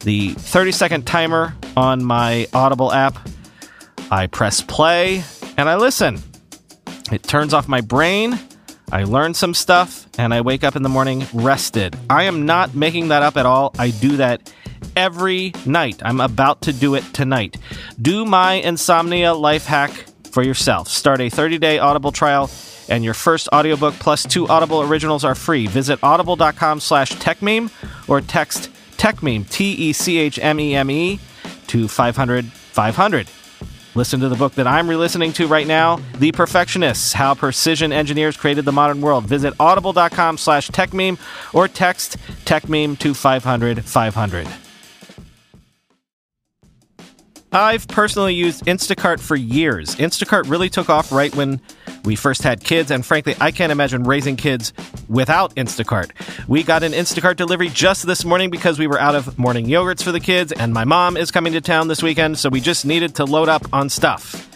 the 0.00 0.30
30 0.34 0.72
second 0.72 1.06
timer 1.06 1.54
on 1.76 2.04
my 2.04 2.46
Audible 2.52 2.92
app. 2.92 3.16
I 4.10 4.26
press 4.26 4.60
play 4.60 5.24
and 5.56 5.68
I 5.68 5.76
listen. 5.76 6.18
It 7.10 7.22
turns 7.22 7.54
off 7.54 7.68
my 7.68 7.80
brain. 7.80 8.38
I 8.92 9.04
learn 9.04 9.32
some 9.32 9.54
stuff 9.54 10.06
and 10.18 10.34
I 10.34 10.42
wake 10.42 10.62
up 10.62 10.76
in 10.76 10.82
the 10.82 10.90
morning 10.90 11.26
rested. 11.32 11.96
I 12.10 12.24
am 12.24 12.44
not 12.44 12.74
making 12.74 13.08
that 13.08 13.22
up 13.22 13.38
at 13.38 13.46
all. 13.46 13.74
I 13.78 13.90
do 13.90 14.18
that 14.18 14.52
every 14.94 15.54
night. 15.64 16.02
I'm 16.04 16.20
about 16.20 16.60
to 16.62 16.74
do 16.74 16.94
it 16.94 17.04
tonight. 17.14 17.56
Do 18.00 18.26
my 18.26 18.54
insomnia 18.54 19.32
life 19.32 19.64
hack 19.64 19.90
for 20.30 20.42
yourself. 20.42 20.88
Start 20.88 21.22
a 21.22 21.30
30 21.30 21.56
day 21.56 21.78
Audible 21.78 22.12
trial, 22.12 22.50
and 22.88 23.02
your 23.02 23.14
first 23.14 23.48
audiobook 23.50 23.94
plus 23.94 24.24
two 24.24 24.46
Audible 24.48 24.82
originals 24.82 25.24
are 25.24 25.34
free. 25.34 25.66
Visit 25.66 25.98
audible.com 26.02 26.80
slash 26.80 27.12
techmeme 27.12 27.70
or 28.08 28.20
text 28.20 28.70
techmeme, 28.98 29.48
T 29.48 29.72
E 29.72 29.92
C 29.94 30.18
H 30.18 30.38
M 30.38 30.60
E 30.60 30.74
M 30.74 30.90
E, 30.90 31.18
to 31.68 31.88
500 31.88 32.44
500. 32.46 33.28
Listen 33.94 34.20
to 34.20 34.28
the 34.28 34.36
book 34.36 34.54
that 34.54 34.66
I'm 34.66 34.88
re 34.88 34.96
listening 34.96 35.32
to 35.34 35.46
right 35.46 35.66
now, 35.66 36.00
The 36.18 36.32
Perfectionists 36.32 37.12
How 37.12 37.34
Precision 37.34 37.92
Engineers 37.92 38.36
Created 38.36 38.64
the 38.64 38.72
Modern 38.72 39.02
World. 39.02 39.26
Visit 39.26 39.52
audible.com 39.60 40.38
slash 40.38 40.70
techmeme 40.70 41.18
or 41.52 41.68
text 41.68 42.16
techmeme 42.44 42.98
to 43.00 43.12
500 43.12 43.84
500. 43.84 44.48
I've 47.54 47.86
personally 47.86 48.34
used 48.34 48.64
Instacart 48.64 49.20
for 49.20 49.36
years. 49.36 49.96
Instacart 49.96 50.48
really 50.48 50.70
took 50.70 50.88
off 50.88 51.12
right 51.12 51.34
when 51.34 51.60
we 52.04 52.16
first 52.16 52.42
had 52.42 52.64
kids, 52.64 52.90
and 52.90 53.04
frankly, 53.04 53.34
I 53.40 53.50
can't 53.50 53.72
imagine 53.72 54.04
raising 54.04 54.36
kids 54.36 54.72
without 55.08 55.54
Instacart. 55.54 56.10
We 56.48 56.62
got 56.62 56.82
an 56.82 56.92
Instacart 56.92 57.36
delivery 57.36 57.68
just 57.68 58.06
this 58.06 58.24
morning 58.24 58.50
because 58.50 58.78
we 58.78 58.86
were 58.86 59.00
out 59.00 59.14
of 59.14 59.38
morning 59.38 59.66
yogurts 59.66 60.02
for 60.02 60.12
the 60.12 60.20
kids, 60.20 60.52
and 60.52 60.72
my 60.72 60.84
mom 60.84 61.16
is 61.16 61.30
coming 61.30 61.52
to 61.52 61.60
town 61.60 61.88
this 61.88 62.02
weekend, 62.02 62.38
so 62.38 62.48
we 62.48 62.60
just 62.60 62.84
needed 62.84 63.14
to 63.16 63.24
load 63.24 63.48
up 63.48 63.62
on 63.72 63.88
stuff. 63.88 64.48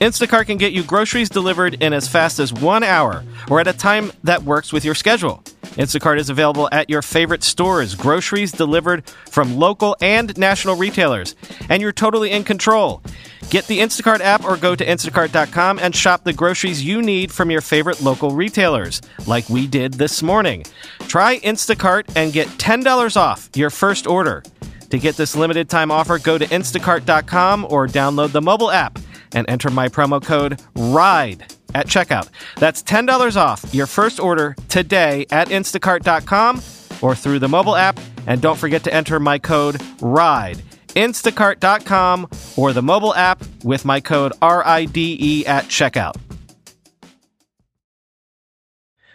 Instacart 0.00 0.46
can 0.46 0.56
get 0.56 0.72
you 0.72 0.82
groceries 0.82 1.28
delivered 1.28 1.82
in 1.82 1.92
as 1.92 2.08
fast 2.08 2.38
as 2.38 2.52
one 2.52 2.82
hour 2.82 3.22
or 3.50 3.60
at 3.60 3.66
a 3.66 3.72
time 3.72 4.12
that 4.24 4.42
works 4.42 4.72
with 4.72 4.84
your 4.84 4.94
schedule. 4.94 5.42
Instacart 5.80 6.18
is 6.18 6.28
available 6.28 6.68
at 6.72 6.90
your 6.90 7.00
favorite 7.00 7.42
stores, 7.42 7.94
groceries 7.94 8.52
delivered 8.52 9.08
from 9.30 9.56
local 9.56 9.96
and 10.02 10.36
national 10.36 10.76
retailers, 10.76 11.34
and 11.70 11.80
you're 11.80 11.90
totally 11.90 12.32
in 12.32 12.44
control. 12.44 13.02
Get 13.48 13.66
the 13.66 13.78
Instacart 13.78 14.20
app 14.20 14.44
or 14.44 14.58
go 14.58 14.76
to 14.76 14.84
instacart.com 14.84 15.78
and 15.78 15.96
shop 15.96 16.24
the 16.24 16.34
groceries 16.34 16.84
you 16.84 17.00
need 17.00 17.32
from 17.32 17.50
your 17.50 17.62
favorite 17.62 18.02
local 18.02 18.32
retailers, 18.32 19.00
like 19.26 19.48
we 19.48 19.66
did 19.66 19.94
this 19.94 20.22
morning. 20.22 20.64
Try 21.08 21.38
Instacart 21.38 22.14
and 22.14 22.30
get 22.30 22.48
$10 22.48 23.16
off 23.16 23.48
your 23.54 23.70
first 23.70 24.06
order. 24.06 24.42
To 24.90 24.98
get 24.98 25.16
this 25.16 25.34
limited 25.34 25.70
time 25.70 25.90
offer, 25.90 26.18
go 26.18 26.36
to 26.36 26.44
instacart.com 26.44 27.66
or 27.70 27.86
download 27.86 28.32
the 28.32 28.42
mobile 28.42 28.70
app 28.70 28.98
and 29.32 29.48
enter 29.48 29.70
my 29.70 29.88
promo 29.88 30.22
code 30.22 30.60
RIDE 30.76 31.46
at 31.74 31.86
checkout. 31.86 32.28
That's 32.56 32.82
$10 32.82 33.36
off 33.36 33.64
your 33.72 33.86
first 33.86 34.20
order 34.20 34.56
today 34.68 35.26
at 35.30 35.48
instacart.com 35.48 36.62
or 37.02 37.14
through 37.14 37.38
the 37.38 37.48
mobile 37.48 37.76
app. 37.76 37.98
And 38.26 38.40
don't 38.40 38.58
forget 38.58 38.84
to 38.84 38.94
enter 38.94 39.18
my 39.18 39.38
code 39.38 39.80
RIDE. 40.00 40.62
Instacart.com 40.88 42.28
or 42.56 42.72
the 42.72 42.82
mobile 42.82 43.14
app 43.14 43.42
with 43.64 43.84
my 43.84 44.00
code 44.00 44.32
RIDE 44.42 45.44
at 45.46 45.64
checkout. 45.66 46.16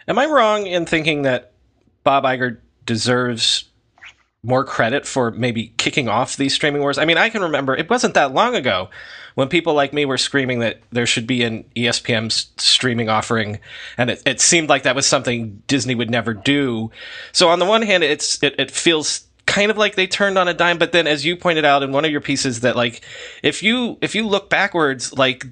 Am 0.08 0.18
I 0.18 0.26
wrong 0.26 0.66
in 0.66 0.86
thinking 0.86 1.22
that 1.22 1.52
Bob 2.04 2.24
Iger 2.24 2.58
deserves 2.84 3.64
more 4.42 4.64
credit 4.64 5.04
for 5.04 5.32
maybe 5.32 5.74
kicking 5.76 6.08
off 6.08 6.36
these 6.36 6.54
streaming 6.54 6.80
wars? 6.80 6.98
I 6.98 7.04
mean, 7.04 7.18
I 7.18 7.28
can 7.28 7.42
remember 7.42 7.76
it 7.76 7.90
wasn't 7.90 8.14
that 8.14 8.32
long 8.32 8.54
ago 8.54 8.88
when 9.36 9.48
people 9.48 9.74
like 9.74 9.92
me 9.92 10.06
were 10.06 10.16
screaming 10.16 10.60
that 10.60 10.80
there 10.90 11.04
should 11.04 11.26
be 11.26 11.42
an 11.42 11.64
ESPN 11.76 12.32
streaming 12.58 13.10
offering, 13.10 13.60
and 13.98 14.08
it, 14.08 14.22
it 14.24 14.40
seemed 14.40 14.70
like 14.70 14.84
that 14.84 14.96
was 14.96 15.06
something 15.06 15.62
Disney 15.66 15.94
would 15.94 16.10
never 16.10 16.32
do. 16.32 16.90
So 17.32 17.50
on 17.50 17.58
the 17.58 17.66
one 17.66 17.82
hand, 17.82 18.02
it's 18.02 18.42
it, 18.42 18.54
it 18.58 18.70
feels 18.70 19.26
kind 19.44 19.70
of 19.70 19.76
like 19.76 19.94
they 19.94 20.06
turned 20.06 20.38
on 20.38 20.48
a 20.48 20.54
dime, 20.54 20.78
but 20.78 20.92
then 20.92 21.06
as 21.06 21.26
you 21.26 21.36
pointed 21.36 21.66
out 21.66 21.82
in 21.82 21.92
one 21.92 22.06
of 22.06 22.10
your 22.10 22.22
pieces, 22.22 22.60
that 22.60 22.76
like 22.76 23.02
if 23.42 23.62
you 23.62 23.98
if 24.00 24.14
you 24.14 24.26
look 24.26 24.48
backwards, 24.48 25.12
like 25.12 25.44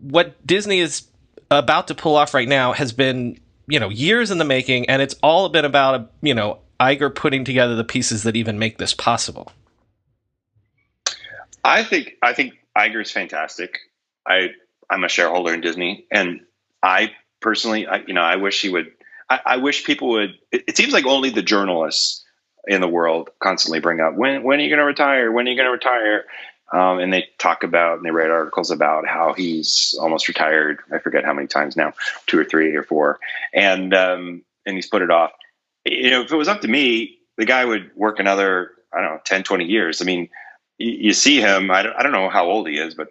what 0.00 0.44
Disney 0.44 0.80
is 0.80 1.06
about 1.48 1.86
to 1.88 1.94
pull 1.94 2.16
off 2.16 2.34
right 2.34 2.48
now 2.48 2.72
has 2.72 2.92
been 2.92 3.38
you 3.68 3.78
know 3.78 3.88
years 3.88 4.32
in 4.32 4.38
the 4.38 4.44
making, 4.44 4.90
and 4.90 5.00
it's 5.00 5.14
all 5.22 5.48
been 5.48 5.64
about 5.64 6.10
you 6.22 6.34
know 6.34 6.58
Iger 6.80 7.14
putting 7.14 7.44
together 7.44 7.76
the 7.76 7.84
pieces 7.84 8.24
that 8.24 8.34
even 8.34 8.58
make 8.58 8.78
this 8.78 8.94
possible. 8.94 9.52
I 11.62 11.84
think 11.84 12.16
I 12.20 12.32
think 12.32 12.57
Iger 12.78 13.02
is 13.02 13.10
fantastic. 13.10 13.78
I 14.26 14.50
I'm 14.88 15.04
a 15.04 15.08
shareholder 15.08 15.52
in 15.52 15.60
Disney, 15.60 16.06
and 16.10 16.40
I 16.82 17.12
personally, 17.40 17.86
I, 17.86 17.98
you 18.06 18.14
know, 18.14 18.22
I 18.22 18.36
wish 18.36 18.62
he 18.62 18.68
would. 18.68 18.92
I, 19.28 19.40
I 19.44 19.56
wish 19.56 19.84
people 19.84 20.10
would. 20.10 20.38
It, 20.52 20.64
it, 20.68 20.76
seems 20.76 20.92
like 20.92 21.04
only 21.04 21.30
the 21.30 21.42
journalists 21.42 22.24
in 22.66 22.80
the 22.80 22.88
world 22.88 23.30
constantly 23.40 23.80
bring 23.80 24.00
up 24.00 24.14
when 24.14 24.42
when 24.42 24.60
are 24.60 24.62
you 24.62 24.68
going 24.68 24.78
to 24.78 24.84
retire? 24.84 25.30
When 25.32 25.46
are 25.46 25.50
you 25.50 25.56
going 25.56 25.66
to 25.66 25.72
retire? 25.72 26.24
Um, 26.70 26.98
and 26.98 27.10
they 27.10 27.28
talk 27.38 27.64
about 27.64 27.96
and 27.96 28.04
they 28.04 28.10
write 28.10 28.30
articles 28.30 28.70
about 28.70 29.06
how 29.06 29.32
he's 29.32 29.94
almost 29.98 30.28
retired. 30.28 30.80
I 30.92 30.98
forget 30.98 31.24
how 31.24 31.32
many 31.32 31.46
times 31.46 31.76
now, 31.76 31.94
two 32.26 32.38
or 32.38 32.44
three 32.44 32.76
or 32.76 32.82
four, 32.82 33.18
and 33.54 33.94
um, 33.94 34.42
and 34.66 34.76
he's 34.76 34.86
put 34.86 35.02
it 35.02 35.10
off. 35.10 35.32
you 35.84 36.10
know, 36.10 36.22
if 36.22 36.30
it 36.30 36.36
was 36.36 36.48
up 36.48 36.60
to 36.60 36.68
me, 36.68 37.18
the 37.38 37.46
guy 37.46 37.64
would 37.64 37.90
work 37.96 38.18
another, 38.18 38.72
I 38.92 39.00
don't 39.00 39.14
know, 39.14 39.20
10, 39.24 39.44
20 39.44 39.64
years. 39.64 40.02
I 40.02 40.04
mean, 40.04 40.28
you 40.78 41.12
see 41.12 41.40
him, 41.40 41.70
I 41.70 41.82
don't, 41.82 41.96
I 41.96 42.02
don't 42.02 42.12
know 42.12 42.28
how 42.28 42.46
old 42.46 42.68
he 42.68 42.78
is, 42.78 42.94
but 42.94 43.08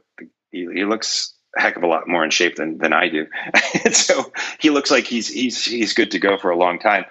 he, 0.51 0.67
he 0.74 0.86
looks 0.86 1.33
a 1.57 1.62
heck 1.62 1.75
of 1.75 1.83
a 1.83 1.88
lot 1.88 2.07
more 2.07 2.24
in 2.24 2.29
shape 2.29 2.55
than, 2.55 2.77
than 2.77 2.93
I 2.93 3.09
do. 3.09 3.27
so 3.91 4.31
he 4.59 4.69
looks 4.69 4.89
like 4.89 5.05
he's, 5.05 5.27
he's, 5.27 5.63
he's 5.63 5.93
good 5.93 6.12
to 6.12 6.19
go 6.19 6.38
for 6.38 6.50
a 6.50 6.57
long 6.57 6.79
time. 6.79 7.05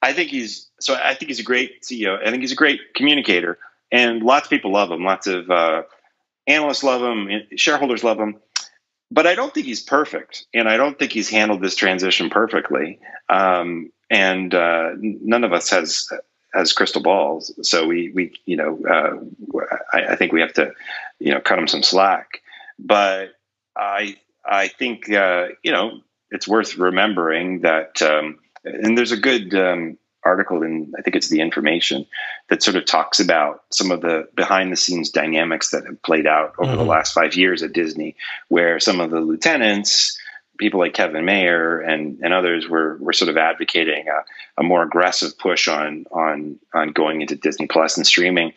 I 0.00 0.12
think 0.12 0.30
he's, 0.30 0.68
so 0.80 0.94
I 0.94 1.14
think 1.14 1.28
he's 1.28 1.40
a 1.40 1.44
great 1.44 1.82
CEO. 1.82 2.20
I 2.20 2.30
think 2.30 2.42
he's 2.42 2.52
a 2.52 2.56
great 2.56 2.80
communicator 2.94 3.58
and 3.90 4.22
lots 4.22 4.46
of 4.46 4.50
people 4.50 4.72
love 4.72 4.90
him. 4.90 5.04
Lots 5.04 5.26
of, 5.26 5.50
uh, 5.50 5.82
analysts 6.46 6.82
love 6.82 7.02
him, 7.02 7.42
shareholders 7.56 8.02
love 8.02 8.18
him 8.18 8.36
but 9.12 9.26
I 9.26 9.34
don't 9.34 9.52
think 9.52 9.66
he's 9.66 9.82
perfect, 9.82 10.46
and 10.54 10.66
I 10.68 10.78
don't 10.78 10.98
think 10.98 11.12
he's 11.12 11.28
handled 11.28 11.60
this 11.60 11.76
transition 11.76 12.30
perfectly. 12.30 12.98
Um, 13.28 13.92
and 14.08 14.54
uh, 14.54 14.92
none 14.96 15.44
of 15.44 15.52
us 15.52 15.68
has 15.68 16.08
has 16.52 16.72
crystal 16.72 17.02
balls, 17.02 17.52
so 17.62 17.86
we 17.86 18.10
we 18.10 18.32
you 18.46 18.56
know 18.56 18.78
uh, 18.88 19.60
I, 19.92 20.12
I, 20.12 20.16
think 20.16 20.32
we 20.32 20.40
have 20.40 20.52
to 20.54 20.72
you 21.18 21.32
know 21.32 21.40
cut 21.40 21.58
him 21.58 21.68
some 21.68 21.82
slack. 21.82 22.42
But 22.78 23.34
I 23.76 24.16
I 24.44 24.68
think 24.68 25.10
uh, 25.10 25.48
you 25.62 25.72
know 25.72 26.00
it's 26.30 26.48
worth 26.48 26.76
remembering 26.76 27.60
that, 27.60 28.00
um, 28.02 28.38
and 28.64 28.96
there's 28.96 29.12
a 29.12 29.16
good 29.16 29.54
um, 29.54 29.98
article 30.24 30.62
in 30.62 30.92
I 30.98 31.02
think 31.02 31.16
it's 31.16 31.28
the 31.28 31.40
information 31.40 32.06
that 32.48 32.62
sort 32.62 32.76
of 32.76 32.84
talks 32.84 33.20
about 33.20 33.62
some 33.70 33.90
of 33.90 34.00
the 34.00 34.28
behind 34.34 34.72
the 34.72 34.76
scenes 34.76 35.10
dynamics 35.10 35.70
that 35.70 35.86
have 35.86 36.02
played 36.02 36.26
out 36.26 36.54
over 36.58 36.70
mm-hmm. 36.70 36.78
the 36.78 36.84
last 36.84 37.12
five 37.12 37.34
years 37.34 37.62
at 37.62 37.72
Disney, 37.72 38.16
where 38.48 38.78
some 38.78 39.00
of 39.00 39.10
the 39.10 39.20
lieutenants, 39.20 40.18
people 40.62 40.80
like 40.80 40.94
Kevin 40.94 41.24
Mayer 41.24 41.80
and, 41.80 42.18
and 42.22 42.32
others 42.32 42.68
were, 42.68 42.96
were 42.98 43.12
sort 43.12 43.28
of 43.28 43.36
advocating 43.36 44.06
a, 44.08 44.60
a 44.60 44.62
more 44.62 44.82
aggressive 44.82 45.36
push 45.38 45.68
on 45.68 46.06
on 46.10 46.58
on 46.72 46.92
going 46.92 47.20
into 47.20 47.36
Disney 47.36 47.66
Plus 47.66 47.96
and 47.96 48.06
streaming. 48.06 48.52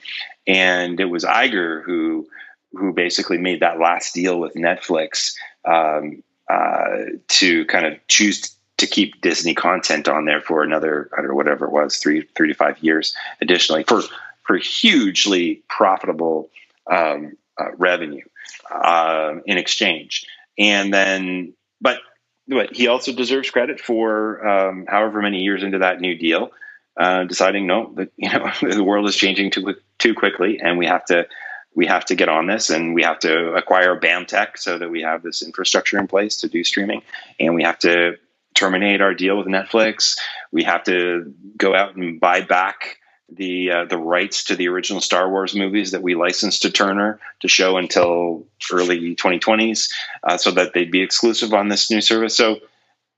And 0.48 1.00
it 1.00 1.06
was 1.06 1.26
Iger 1.26 1.84
who 1.84 2.28
who 2.74 2.94
basically 2.94 3.38
made 3.38 3.60
that 3.60 3.80
last 3.80 4.14
deal 4.14 4.40
with 4.40 4.54
Netflix 4.54 5.34
um, 5.66 6.24
uh, 6.50 7.18
to 7.28 7.66
kind 7.66 7.86
of 7.86 7.94
choose 8.08 8.56
to 8.78 8.88
keep 8.88 9.22
Disney 9.22 9.56
content 9.56 10.08
on 10.08 10.26
there 10.26 10.42
for 10.42 10.62
another, 10.62 11.10
I 11.14 11.18
don't 11.18 11.30
know, 11.30 11.36
whatever 11.36 11.66
it 11.66 11.72
was, 11.72 11.98
three, 11.98 12.28
three 12.36 12.50
to 12.50 12.54
five 12.54 12.78
years 12.84 13.16
additionally 13.42 13.84
for, 13.84 14.02
for 14.44 14.58
hugely 14.58 15.64
profitable 15.70 16.50
um, 16.92 17.38
uh, 17.58 17.72
revenue 17.78 18.26
uh, 18.70 19.36
in 19.46 19.58
exchange. 19.58 20.26
And 20.58 20.94
then, 20.94 21.54
but, 21.86 22.00
but 22.48 22.76
he 22.76 22.88
also 22.88 23.14
deserves 23.14 23.50
credit 23.50 23.80
for 23.80 24.46
um, 24.46 24.86
however 24.88 25.22
many 25.22 25.44
years 25.44 25.64
into 25.64 25.80
that 25.80 26.02
new 26.02 26.16
deal, 26.16 26.52
uh, 27.00 27.26
deciding 27.26 27.68
no, 27.68 27.94
that 27.96 28.12
you 28.18 28.30
know 28.30 28.52
the 28.62 28.84
world 28.84 29.08
is 29.08 29.16
changing 29.16 29.52
too 29.52 29.76
too 30.00 30.16
quickly, 30.16 30.60
and 30.62 30.78
we 30.78 30.88
have 30.88 31.06
to 31.06 31.28
we 31.76 31.86
have 31.86 32.06
to 32.06 32.16
get 32.16 32.30
on 32.30 32.48
this 32.48 32.70
and 32.70 32.96
we 32.96 33.04
have 33.04 33.20
to 33.20 33.54
acquire 33.54 34.00
BAMTech 34.00 34.58
so 34.58 34.78
that 34.78 34.90
we 34.90 35.02
have 35.02 35.22
this 35.22 35.44
infrastructure 35.44 36.00
in 36.00 36.08
place 36.08 36.38
to 36.38 36.48
do 36.48 36.64
streaming. 36.64 37.02
And 37.40 37.54
we 37.54 37.64
have 37.64 37.78
to 37.80 38.14
terminate 38.54 39.02
our 39.02 39.14
deal 39.14 39.38
with 39.38 39.48
Netflix. 39.48 40.18
We 40.52 40.64
have 40.64 40.86
to 40.86 41.34
go 41.58 41.76
out 41.76 41.98
and 41.98 42.20
buy 42.20 42.42
back 42.42 42.98
the 43.30 43.72
uh, 43.72 43.86
the 43.86 43.98
rights 43.98 44.44
to 44.46 44.56
the 44.56 44.68
original 44.68 45.02
Star 45.02 45.30
Wars 45.30 45.56
movies 45.56 45.92
that 45.92 46.02
we 46.02 46.16
licensed 46.16 46.62
to 46.62 46.72
Turner 46.72 47.20
to 47.42 47.48
show 47.48 47.78
until 47.78 48.46
early 48.72 49.16
2020s, 49.16 49.92
uh, 50.24 50.38
so 50.38 50.52
that 50.52 50.74
they'd 50.74 50.92
be 50.92 51.02
exclusive 51.02 51.54
on 51.54 51.68
this 51.68 51.90
new 51.90 52.02
service. 52.02 52.38
So 52.38 52.60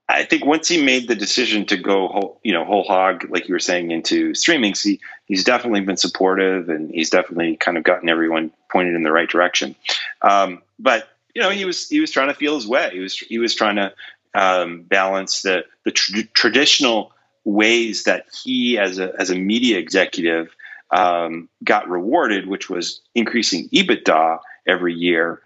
I 0.08 0.24
think 0.24 0.44
once 0.46 0.68
he 0.68 0.82
made 0.82 1.06
the 1.06 1.14
decision 1.14 1.66
to 1.66 1.76
go 1.76 2.08
whole, 2.08 2.40
you 2.42 2.52
know 2.52 2.64
whole 2.64 2.84
hog, 2.84 3.26
like 3.28 3.48
you 3.48 3.54
were 3.54 3.60
saying, 3.60 3.90
into 3.90 4.34
streaming, 4.34 4.74
see, 4.74 5.00
he's 5.26 5.44
definitely 5.44 5.82
been 5.82 5.98
supportive 5.98 6.70
and 6.70 6.90
he's 6.90 7.10
definitely 7.10 7.56
kind 7.56 7.76
of 7.76 7.84
gotten 7.84 8.08
everyone 8.08 8.50
pointed 8.70 8.94
in 8.94 9.02
the 9.02 9.12
right 9.12 9.28
direction. 9.28 9.74
Um, 10.22 10.62
but 10.78 11.08
you 11.34 11.42
know, 11.42 11.50
he 11.50 11.66
was 11.66 11.88
he 11.88 12.00
was 12.00 12.10
trying 12.10 12.28
to 12.28 12.34
feel 12.34 12.54
his 12.54 12.66
way. 12.66 12.90
He 12.92 13.00
was 13.00 13.18
he 13.18 13.38
was 13.38 13.54
trying 13.54 13.76
to 13.76 13.92
um, 14.34 14.82
balance 14.82 15.42
the 15.42 15.64
the 15.84 15.90
tr- 15.90 16.22
traditional 16.32 17.12
ways 17.48 18.04
that 18.04 18.26
he, 18.42 18.78
as 18.78 18.98
a 18.98 19.12
as 19.18 19.30
a 19.30 19.34
media 19.34 19.78
executive, 19.78 20.54
um, 20.90 21.48
got 21.64 21.88
rewarded, 21.88 22.46
which 22.46 22.68
was 22.68 23.00
increasing 23.14 23.68
EBITDA 23.70 24.38
every 24.66 24.94
year, 24.94 25.40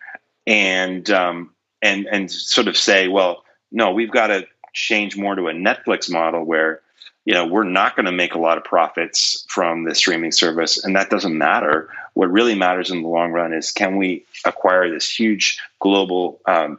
and 0.47 1.09
um, 1.11 1.51
and 1.81 2.07
and 2.07 2.31
sort 2.31 2.69
of 2.69 2.77
say, 2.77 3.09
well, 3.09 3.45
no, 3.71 3.93
we've 3.93 4.11
got 4.11 4.29
to 4.29 4.47
change 4.75 5.17
more 5.17 5.35
to 5.35 5.49
a 5.49 5.53
Netflix 5.53 6.11
model 6.11 6.45
where 6.45 6.81
you 7.25 7.35
know 7.35 7.47
we're 7.47 7.65
not 7.65 7.95
going 7.95 8.07
to 8.07 8.13
make 8.13 8.35
a 8.35 8.41
lot 8.41 8.59
of 8.59 8.65
profits 8.65 9.45
from 9.49 9.85
the 9.85 9.95
streaming 9.95 10.33
service. 10.33 10.85
And 10.85 10.97
that 10.97 11.11
doesn't 11.11 11.37
matter. 11.37 11.89
What 12.15 12.31
really 12.31 12.55
matters 12.55 12.91
in 12.91 13.03
the 13.03 13.09
long 13.09 13.31
run 13.31 13.55
is 13.55 13.71
can 13.71 13.97
we 13.97 14.25
acquire 14.45 14.91
this 14.91 15.09
huge 15.09 15.61
global 15.79 16.41
um, 16.47 16.79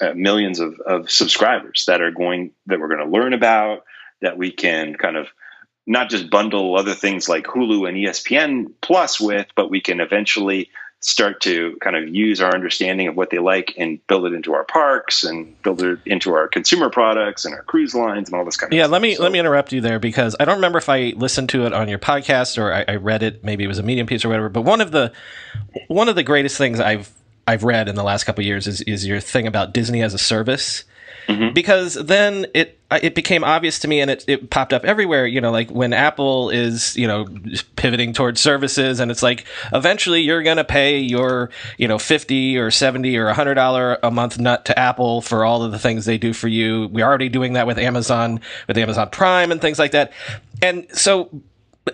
uh, 0.00 0.12
millions 0.14 0.60
of, 0.60 0.78
of 0.80 1.10
subscribers 1.10 1.84
that 1.86 2.00
are 2.00 2.10
going 2.10 2.52
that 2.66 2.80
we're 2.80 2.88
going 2.88 3.04
to 3.04 3.10
learn 3.10 3.32
about 3.32 3.84
that 4.20 4.36
we 4.36 4.50
can 4.50 4.94
kind 4.94 5.16
of 5.16 5.28
not 5.86 6.10
just 6.10 6.30
bundle 6.30 6.76
other 6.76 6.94
things 6.94 7.28
like 7.28 7.44
hulu 7.44 7.88
and 7.88 7.96
espn 7.98 8.72
plus 8.80 9.20
with 9.20 9.46
but 9.56 9.70
we 9.70 9.80
can 9.80 10.00
eventually 10.00 10.68
start 11.00 11.40
to 11.40 11.76
kind 11.80 11.94
of 11.94 12.08
use 12.12 12.40
our 12.40 12.52
understanding 12.52 13.06
of 13.06 13.16
what 13.16 13.30
they 13.30 13.38
like 13.38 13.72
and 13.78 14.04
build 14.08 14.26
it 14.26 14.32
into 14.32 14.52
our 14.52 14.64
parks 14.64 15.22
and 15.22 15.60
build 15.62 15.80
it 15.80 16.00
into 16.06 16.32
our 16.32 16.48
consumer 16.48 16.90
products 16.90 17.44
and 17.44 17.54
our 17.54 17.62
cruise 17.62 17.94
lines 17.94 18.28
and 18.28 18.36
all 18.36 18.44
this 18.44 18.56
kind 18.56 18.72
of 18.72 18.76
yeah 18.76 18.84
stuff. 18.84 18.92
let 18.92 19.02
me 19.02 19.14
so, 19.14 19.22
let 19.22 19.30
me 19.30 19.38
interrupt 19.38 19.72
you 19.72 19.80
there 19.80 20.00
because 20.00 20.34
i 20.40 20.44
don't 20.44 20.56
remember 20.56 20.78
if 20.78 20.88
i 20.88 21.12
listened 21.16 21.48
to 21.48 21.66
it 21.66 21.72
on 21.72 21.88
your 21.88 22.00
podcast 22.00 22.58
or 22.58 22.72
I, 22.72 22.84
I, 22.88 22.96
read 22.96 23.22
it. 23.22 23.44
Maybe 23.44 23.62
it 23.62 23.68
was 23.68 23.78
a 23.78 23.82
medium 23.82 24.06
piece 24.06 24.24
or 24.24 24.28
whatever. 24.28 24.48
But 24.48 24.62
one 24.62 24.80
of 24.80 24.90
the 24.90 25.12
one 25.86 26.08
of 26.08 26.16
the 26.16 26.24
greatest 26.24 26.58
things 26.58 26.80
i've 26.80 27.10
i've 27.46 27.62
read 27.62 27.88
in 27.88 27.94
the 27.94 28.02
last 28.02 28.24
couple 28.24 28.42
years 28.42 28.66
is 28.66 28.80
is 28.82 29.06
your 29.06 29.20
thing 29.20 29.46
about 29.46 29.72
disney 29.72 30.02
as 30.02 30.14
a 30.14 30.18
service 30.18 30.84
Mm-hmm. 31.28 31.52
Because 31.52 31.94
then 31.94 32.46
it 32.54 32.80
it 32.90 33.14
became 33.14 33.44
obvious 33.44 33.78
to 33.80 33.88
me, 33.88 34.00
and 34.00 34.10
it, 34.10 34.24
it 34.26 34.48
popped 34.48 34.72
up 34.72 34.86
everywhere. 34.86 35.26
You 35.26 35.42
know, 35.42 35.50
like 35.50 35.70
when 35.70 35.92
Apple 35.92 36.48
is 36.48 36.96
you 36.96 37.06
know 37.06 37.26
pivoting 37.76 38.14
towards 38.14 38.40
services, 38.40 38.98
and 38.98 39.10
it's 39.10 39.22
like 39.22 39.44
eventually 39.74 40.22
you're 40.22 40.42
gonna 40.42 40.64
pay 40.64 40.98
your 40.98 41.50
you 41.76 41.86
know 41.86 41.98
fifty 41.98 42.56
or 42.56 42.70
seventy 42.70 43.18
or 43.18 43.30
hundred 43.34 43.54
dollar 43.54 43.98
a 44.02 44.10
month 44.10 44.38
nut 44.38 44.64
to 44.64 44.78
Apple 44.78 45.20
for 45.20 45.44
all 45.44 45.62
of 45.62 45.70
the 45.70 45.78
things 45.78 46.06
they 46.06 46.16
do 46.16 46.32
for 46.32 46.48
you. 46.48 46.88
We're 46.88 47.04
already 47.04 47.28
doing 47.28 47.52
that 47.52 47.66
with 47.66 47.78
Amazon, 47.78 48.40
with 48.66 48.78
Amazon 48.78 49.10
Prime 49.10 49.52
and 49.52 49.60
things 49.60 49.78
like 49.78 49.90
that. 49.90 50.12
And 50.62 50.86
so 50.96 51.28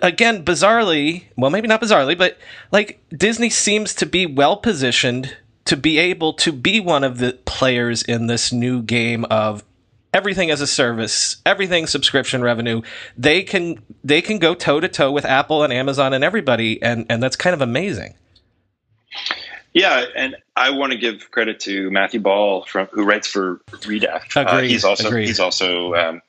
again, 0.01 0.45
bizarrely, 0.45 1.25
well, 1.35 1.51
maybe 1.51 1.67
not 1.67 1.81
bizarrely, 1.81 2.17
but 2.17 2.37
like 2.71 3.01
Disney 3.09 3.49
seems 3.49 3.93
to 3.95 4.05
be 4.05 4.25
well 4.25 4.57
positioned 4.57 5.35
to 5.65 5.75
be 5.75 5.97
able 5.97 6.33
to 6.33 6.51
be 6.51 6.79
one 6.79 7.03
of 7.03 7.17
the 7.17 7.33
players 7.45 8.03
in 8.03 8.27
this 8.27 8.51
new 8.53 8.81
game 8.81 9.25
of 9.25 9.63
everything 10.13 10.49
as 10.49 10.61
a 10.61 10.67
service, 10.67 11.37
everything 11.45 11.87
subscription 11.87 12.41
revenue, 12.41 12.81
they 13.17 13.43
can 13.43 13.81
they 14.03 14.21
can 14.21 14.39
go 14.39 14.55
toe 14.55 14.79
to 14.79 14.87
toe 14.87 15.11
with 15.11 15.25
Apple 15.25 15.63
and 15.63 15.73
Amazon 15.73 16.13
and 16.13 16.23
everybody, 16.23 16.81
and 16.81 17.05
and 17.09 17.21
that's 17.21 17.35
kind 17.35 17.53
of 17.53 17.61
amazing. 17.61 18.15
Yeah, 19.73 20.05
and 20.15 20.37
I 20.55 20.69
want 20.69 20.93
to 20.93 20.97
give 20.97 21.31
credit 21.31 21.59
to 21.61 21.91
Matthew 21.91 22.21
Ball 22.21 22.63
from 22.63 22.87
who 22.87 23.03
writes 23.03 23.27
for 23.27 23.57
Redef. 23.71 24.35
Uh, 24.35 24.61
he's 24.61 24.85
also 24.85 25.09
Agreed. 25.09 25.27
he's 25.27 25.41
also 25.41 25.93
um, 25.95 26.21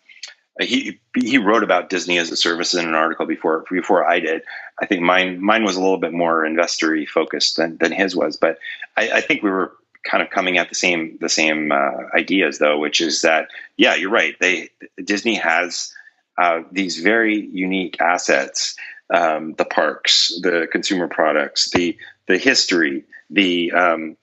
he 0.60 0.98
he 1.14 1.38
wrote 1.38 1.62
about 1.62 1.90
Disney 1.90 2.18
as 2.18 2.30
a 2.30 2.36
service 2.36 2.74
in 2.74 2.86
an 2.86 2.94
article 2.94 3.26
before 3.26 3.64
before 3.70 4.08
I 4.08 4.20
did. 4.20 4.42
I 4.80 4.86
think 4.86 5.02
mine 5.02 5.40
mine 5.42 5.64
was 5.64 5.76
a 5.76 5.80
little 5.80 5.98
bit 5.98 6.12
more 6.12 6.44
investory 6.44 7.06
focused 7.06 7.56
than 7.56 7.76
than 7.76 7.92
his 7.92 8.16
was, 8.16 8.36
but 8.36 8.58
I, 8.96 9.10
I 9.10 9.20
think 9.20 9.42
we 9.42 9.50
were 9.50 9.72
kind 10.02 10.22
of 10.22 10.30
coming 10.30 10.56
at 10.56 10.68
the 10.68 10.74
same 10.74 11.18
the 11.20 11.28
same 11.28 11.72
uh, 11.72 12.08
ideas 12.14 12.58
though, 12.58 12.78
which 12.78 13.00
is 13.00 13.22
that 13.22 13.48
yeah, 13.76 13.94
you're 13.94 14.10
right. 14.10 14.34
They 14.40 14.70
Disney 15.02 15.34
has 15.34 15.92
uh, 16.38 16.62
these 16.72 17.00
very 17.00 17.38
unique 17.38 18.00
assets, 18.00 18.76
um, 19.12 19.54
the 19.54 19.64
parks, 19.64 20.32
the 20.42 20.68
consumer 20.70 21.08
products, 21.08 21.70
the 21.70 21.98
the 22.28 22.38
history, 22.38 23.04
the 23.30 23.72
um, 23.72 24.16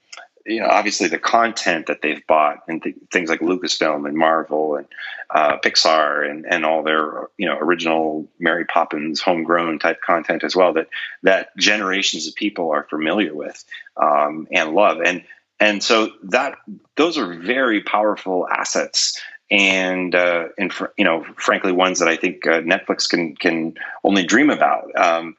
you 0.46 0.60
know, 0.60 0.66
obviously 0.66 1.08
the 1.08 1.18
content 1.18 1.86
that 1.86 2.02
they've 2.02 2.26
bought 2.26 2.64
and 2.68 2.82
th- 2.82 2.96
things 3.10 3.30
like 3.30 3.40
Lucasfilm 3.40 4.06
and 4.06 4.16
Marvel 4.16 4.76
and 4.76 4.86
uh, 5.30 5.58
Pixar 5.58 6.28
and, 6.28 6.44
and 6.48 6.64
all 6.64 6.82
their 6.82 7.28
you 7.38 7.46
know 7.46 7.56
original 7.58 8.28
Mary 8.38 8.64
Poppins 8.64 9.20
homegrown 9.20 9.78
type 9.78 10.00
content 10.02 10.44
as 10.44 10.54
well 10.54 10.74
that 10.74 10.88
that 11.22 11.56
generations 11.56 12.26
of 12.26 12.34
people 12.34 12.70
are 12.70 12.84
familiar 12.84 13.34
with 13.34 13.64
um, 13.96 14.46
and 14.52 14.74
love 14.74 15.00
and 15.00 15.24
and 15.60 15.82
so 15.82 16.10
that 16.24 16.56
those 16.96 17.16
are 17.16 17.34
very 17.34 17.82
powerful 17.82 18.46
assets 18.48 19.20
and 19.50 20.14
uh, 20.14 20.48
and 20.58 20.72
fr- 20.72 20.92
you 20.98 21.04
know 21.04 21.24
frankly 21.36 21.72
ones 21.72 22.00
that 22.00 22.08
I 22.08 22.16
think 22.16 22.46
uh, 22.46 22.60
Netflix 22.60 23.08
can 23.08 23.34
can 23.36 23.74
only 24.02 24.24
dream 24.24 24.50
about. 24.50 24.94
Um, 24.96 25.36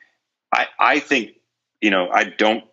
I 0.51 0.67
I 0.79 0.99
think 0.99 1.33
you 1.81 1.91
know 1.91 2.09
I 2.09 2.23
don't 2.23 2.63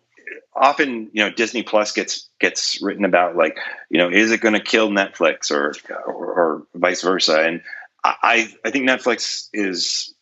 often 0.55 1.09
you 1.13 1.23
know 1.23 1.31
disney 1.31 1.63
plus 1.63 1.91
gets 1.91 2.29
gets 2.39 2.81
written 2.81 3.05
about 3.05 3.35
like 3.35 3.57
you 3.89 3.97
know 3.97 4.09
is 4.09 4.31
it 4.31 4.41
going 4.41 4.53
to 4.53 4.59
kill 4.59 4.89
netflix 4.89 5.51
or, 5.51 5.73
or, 6.05 6.13
or 6.13 6.67
vice 6.75 7.01
versa 7.01 7.41
and 7.41 7.61
I 8.03 8.51
I 8.65 8.71
think 8.71 8.87
Netflix 8.87 9.49
is 9.53 10.13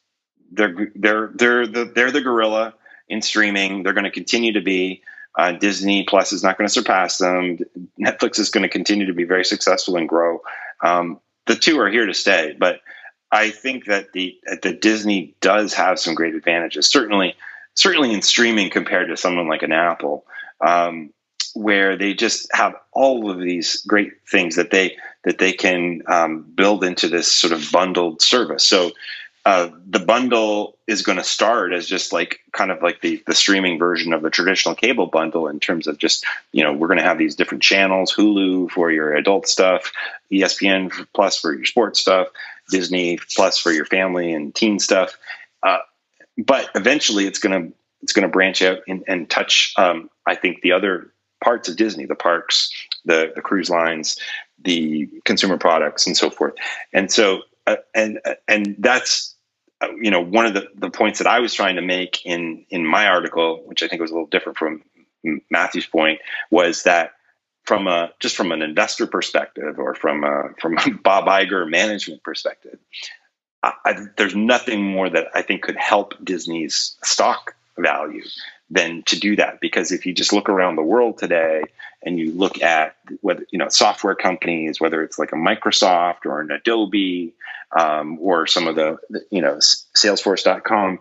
they're 0.52 0.91
they're 0.95 1.32
they're 1.34 1.67
the 1.67 1.86
they're 1.86 2.12
the 2.12 2.21
gorilla 2.21 2.76
in 3.10 3.21
streaming. 3.21 3.84
They're 3.84 3.93
going 3.93 4.06
to 4.06 4.12
continue 4.12 4.54
to 4.54 4.62
be. 4.62 5.02
Uh, 5.34 5.54
Disney 5.54 6.04
Plus 6.04 6.34
is 6.34 6.43
not 6.43 6.58
going 6.58 6.67
to 6.67 6.74
surpass 6.74 7.17
them. 7.17 7.58
Netflix 7.97 8.38
is 8.38 8.50
going 8.50 8.63
to 8.63 8.69
continue 8.69 9.06
to 9.06 9.13
be 9.13 9.24
very 9.24 9.45
successful 9.45 9.95
and 9.95 10.08
grow. 10.08 10.41
Um, 10.82 11.21
the 11.45 11.56
two 11.56 11.80
are 11.80 11.89
here 11.89 12.06
to 12.06 12.13
stay, 12.13 12.54
but 12.60 12.82
I 13.32 13.50
think 13.50 13.86
that 13.86 14.12
the 14.12 14.38
the 14.62 14.74
Disney 14.74 15.36
does 15.39 15.74
have 15.74 16.00
some 16.00 16.15
great 16.15 16.36
advantages. 16.36 16.89
Certainly, 16.89 17.36
certainly 17.76 18.14
in 18.14 18.22
streaming 18.22 18.70
compared 18.70 19.10
to 19.10 19.18
someone 19.18 19.48
like 19.48 19.64
an 19.64 19.72
Apple, 19.72 20.26
um, 20.60 21.12
where 21.54 21.98
they 21.98 22.14
just 22.14 22.50
have 22.54 22.76
all 22.92 23.30
of 23.30 23.40
these 23.40 23.82
great 23.88 24.12
things 24.30 24.56
that 24.56 24.72
they 24.72 24.98
that 25.24 25.38
they 25.38 25.54
can 25.54 26.02
um, 26.08 26.42
build 26.42 26.84
into 26.84 27.08
this 27.08 27.32
sort 27.32 27.54
of 27.54 27.72
bundled 27.72 28.22
service. 28.22 28.64
So 28.64 28.92
uh, 29.44 29.70
the 29.88 30.00
bundle 30.00 30.78
is 30.88 31.02
going 31.02 31.18
to 31.18 31.24
start 31.24 31.74
as 31.74 31.88
just 31.88 32.14
like 32.14 32.42
kind 32.52 32.70
of 32.70 32.84
like 32.84 33.02
the 33.02 33.24
the 33.26 33.34
streaming 33.34 33.80
version 33.80 34.14
of 34.14 34.22
the 34.22 34.30
traditional 34.30 34.76
cable 34.76 35.08
bundle 35.08 35.48
in 35.48 35.60
terms 35.60 35.88
of 35.88 35.98
just 35.98 36.24
you 36.52 36.64
know 36.64 36.74
we're 36.74 36.88
going 36.88 37.00
to 37.00 37.04
have 37.04 37.18
these 37.18 37.36
different 37.36 37.64
channels 37.64 38.14
Hulu 38.14 38.70
for 38.70 38.92
your 38.92 39.16
adult 39.16 39.48
stuff 39.48 39.92
ESPN 40.32 41.08
plus 41.14 41.40
for 41.40 41.56
your 41.56 41.66
sports 41.66 42.00
stuff 42.00 42.28
Disney 42.70 43.18
plus 43.34 43.58
for 43.58 43.72
your 43.72 43.86
family 43.86 44.32
and 44.32 44.54
teen 44.54 44.78
stuff 44.78 45.18
uh, 45.64 45.80
but 46.38 46.70
eventually 46.76 47.26
it's 47.26 47.39
going 47.39 47.63
to 47.63 47.74
it's 48.02 48.13
going 48.13 48.24
to 48.24 48.32
branch 48.32 48.63
out 48.63 48.80
and, 48.88 49.04
and 49.08 49.30
touch 49.30 49.74
um, 49.78 50.10
I 50.26 50.36
think 50.36 50.62
the 50.62 50.72
other 50.72 51.12
parts 51.44 51.70
of 51.70 51.76
Disney 51.76 52.06
the 52.06 52.15
parks 52.15 52.72
the 53.06 53.32
the 53.36 53.41
cruise 53.41 53.70
lines 53.70 54.17
the 54.63 55.10
consumer 55.26 55.58
products 55.58 56.06
and 56.08 56.15
so 56.15 56.30
forth. 56.30 56.54
And 56.94 57.12
so 57.12 57.41
uh, 57.67 57.78
and 57.94 58.20
uh, 58.26 58.36
and 58.48 58.76
that's 58.80 59.36
uh, 59.82 59.88
you 60.02 60.12
know 60.12 60.22
one 60.22 60.46
of 60.46 60.54
the, 60.54 60.67
the 60.76 60.89
points 60.89 61.20
that 61.20 61.28
I 61.28 61.39
was 61.39 61.54
trying 61.54 61.76
to 61.76 61.82
make 61.82 62.26
in 62.26 62.65
in 62.70 62.86
my 62.86 63.08
article, 63.08 63.62
which 63.65 63.84
I 63.84 63.88
think 63.88 64.02
was 64.02 64.12
a 64.12 64.13
little 64.13 64.28
different 64.28 64.58
from 64.58 64.84
Matthew's 65.50 65.86
point, 65.86 66.20
was 66.50 66.84
that 66.84 67.13
from 67.63 67.88
a 67.88 68.12
just 68.20 68.36
from 68.36 68.52
an 68.52 68.62
investor 68.62 69.06
perspective 69.06 69.78
or 69.78 69.94
from 69.94 70.24
a, 70.24 70.50
from 70.60 70.78
a 70.78 70.89
Bob 71.04 71.26
Iger 71.26 71.70
management 71.70 72.24
perspective, 72.24 72.80
I, 73.63 73.74
I, 73.86 73.95
there's 74.17 74.36
nothing 74.36 74.84
more 74.84 75.10
that 75.10 75.28
I 75.34 75.41
think 75.41 75.63
could 75.63 75.78
help 75.78 76.13
Disney's 76.24 76.95
stock 77.04 77.56
value 77.78 78.24
than 78.69 79.04
to 79.04 79.19
do 79.19 79.36
that. 79.36 79.60
Because 79.60 79.91
if 79.91 80.06
you 80.06 80.13
just 80.13 80.34
look 80.34 80.50
around 80.50 80.76
the 80.76 80.84
world 80.84 81.17
today 81.17 81.63
and 82.04 82.17
you 82.17 82.32
look 82.34 82.62
at 82.62 82.95
whether 83.21 83.45
you 83.52 83.60
know 83.60 83.69
software 83.69 84.15
companies 84.15 84.80
whether 84.80 85.04
it's 85.04 85.19
like 85.19 85.32
a 85.32 85.36
microsoft 85.36 86.26
or 86.26 86.41
an 86.41 86.52
adobe 86.52 87.34
um, 87.78 88.17
or 88.19 88.47
some 88.47 88.67
of 88.67 88.76
the, 88.76 88.97
the 89.10 89.21
you 89.30 89.41
know 89.41 89.56
salesforce.com 89.56 91.00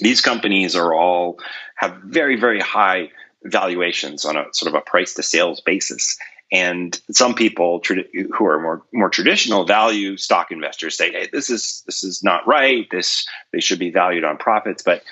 these 0.00 0.20
companies 0.20 0.76
are 0.76 0.92
all 0.92 1.38
have 1.76 1.96
very 1.98 2.36
very 2.36 2.60
high 2.60 3.10
valuations 3.44 4.24
on 4.24 4.36
a 4.36 4.44
sort 4.52 4.74
of 4.74 4.74
a 4.74 4.80
price 4.80 5.14
to 5.14 5.22
sales 5.22 5.60
basis 5.60 6.18
and 6.50 7.00
some 7.10 7.34
people 7.34 7.80
who 7.86 8.46
are 8.46 8.60
more 8.60 8.82
more 8.92 9.10
traditional 9.10 9.64
value 9.64 10.16
stock 10.16 10.50
investors 10.50 10.96
say 10.96 11.10
hey 11.12 11.28
this 11.32 11.50
is 11.50 11.82
this 11.86 12.02
is 12.02 12.22
not 12.22 12.46
right. 12.46 12.86
This 12.90 13.26
they 13.52 13.60
should 13.60 13.78
be 13.78 13.90
valued 13.90 14.24
on 14.24 14.38
profits. 14.38 14.82
But 14.82 15.02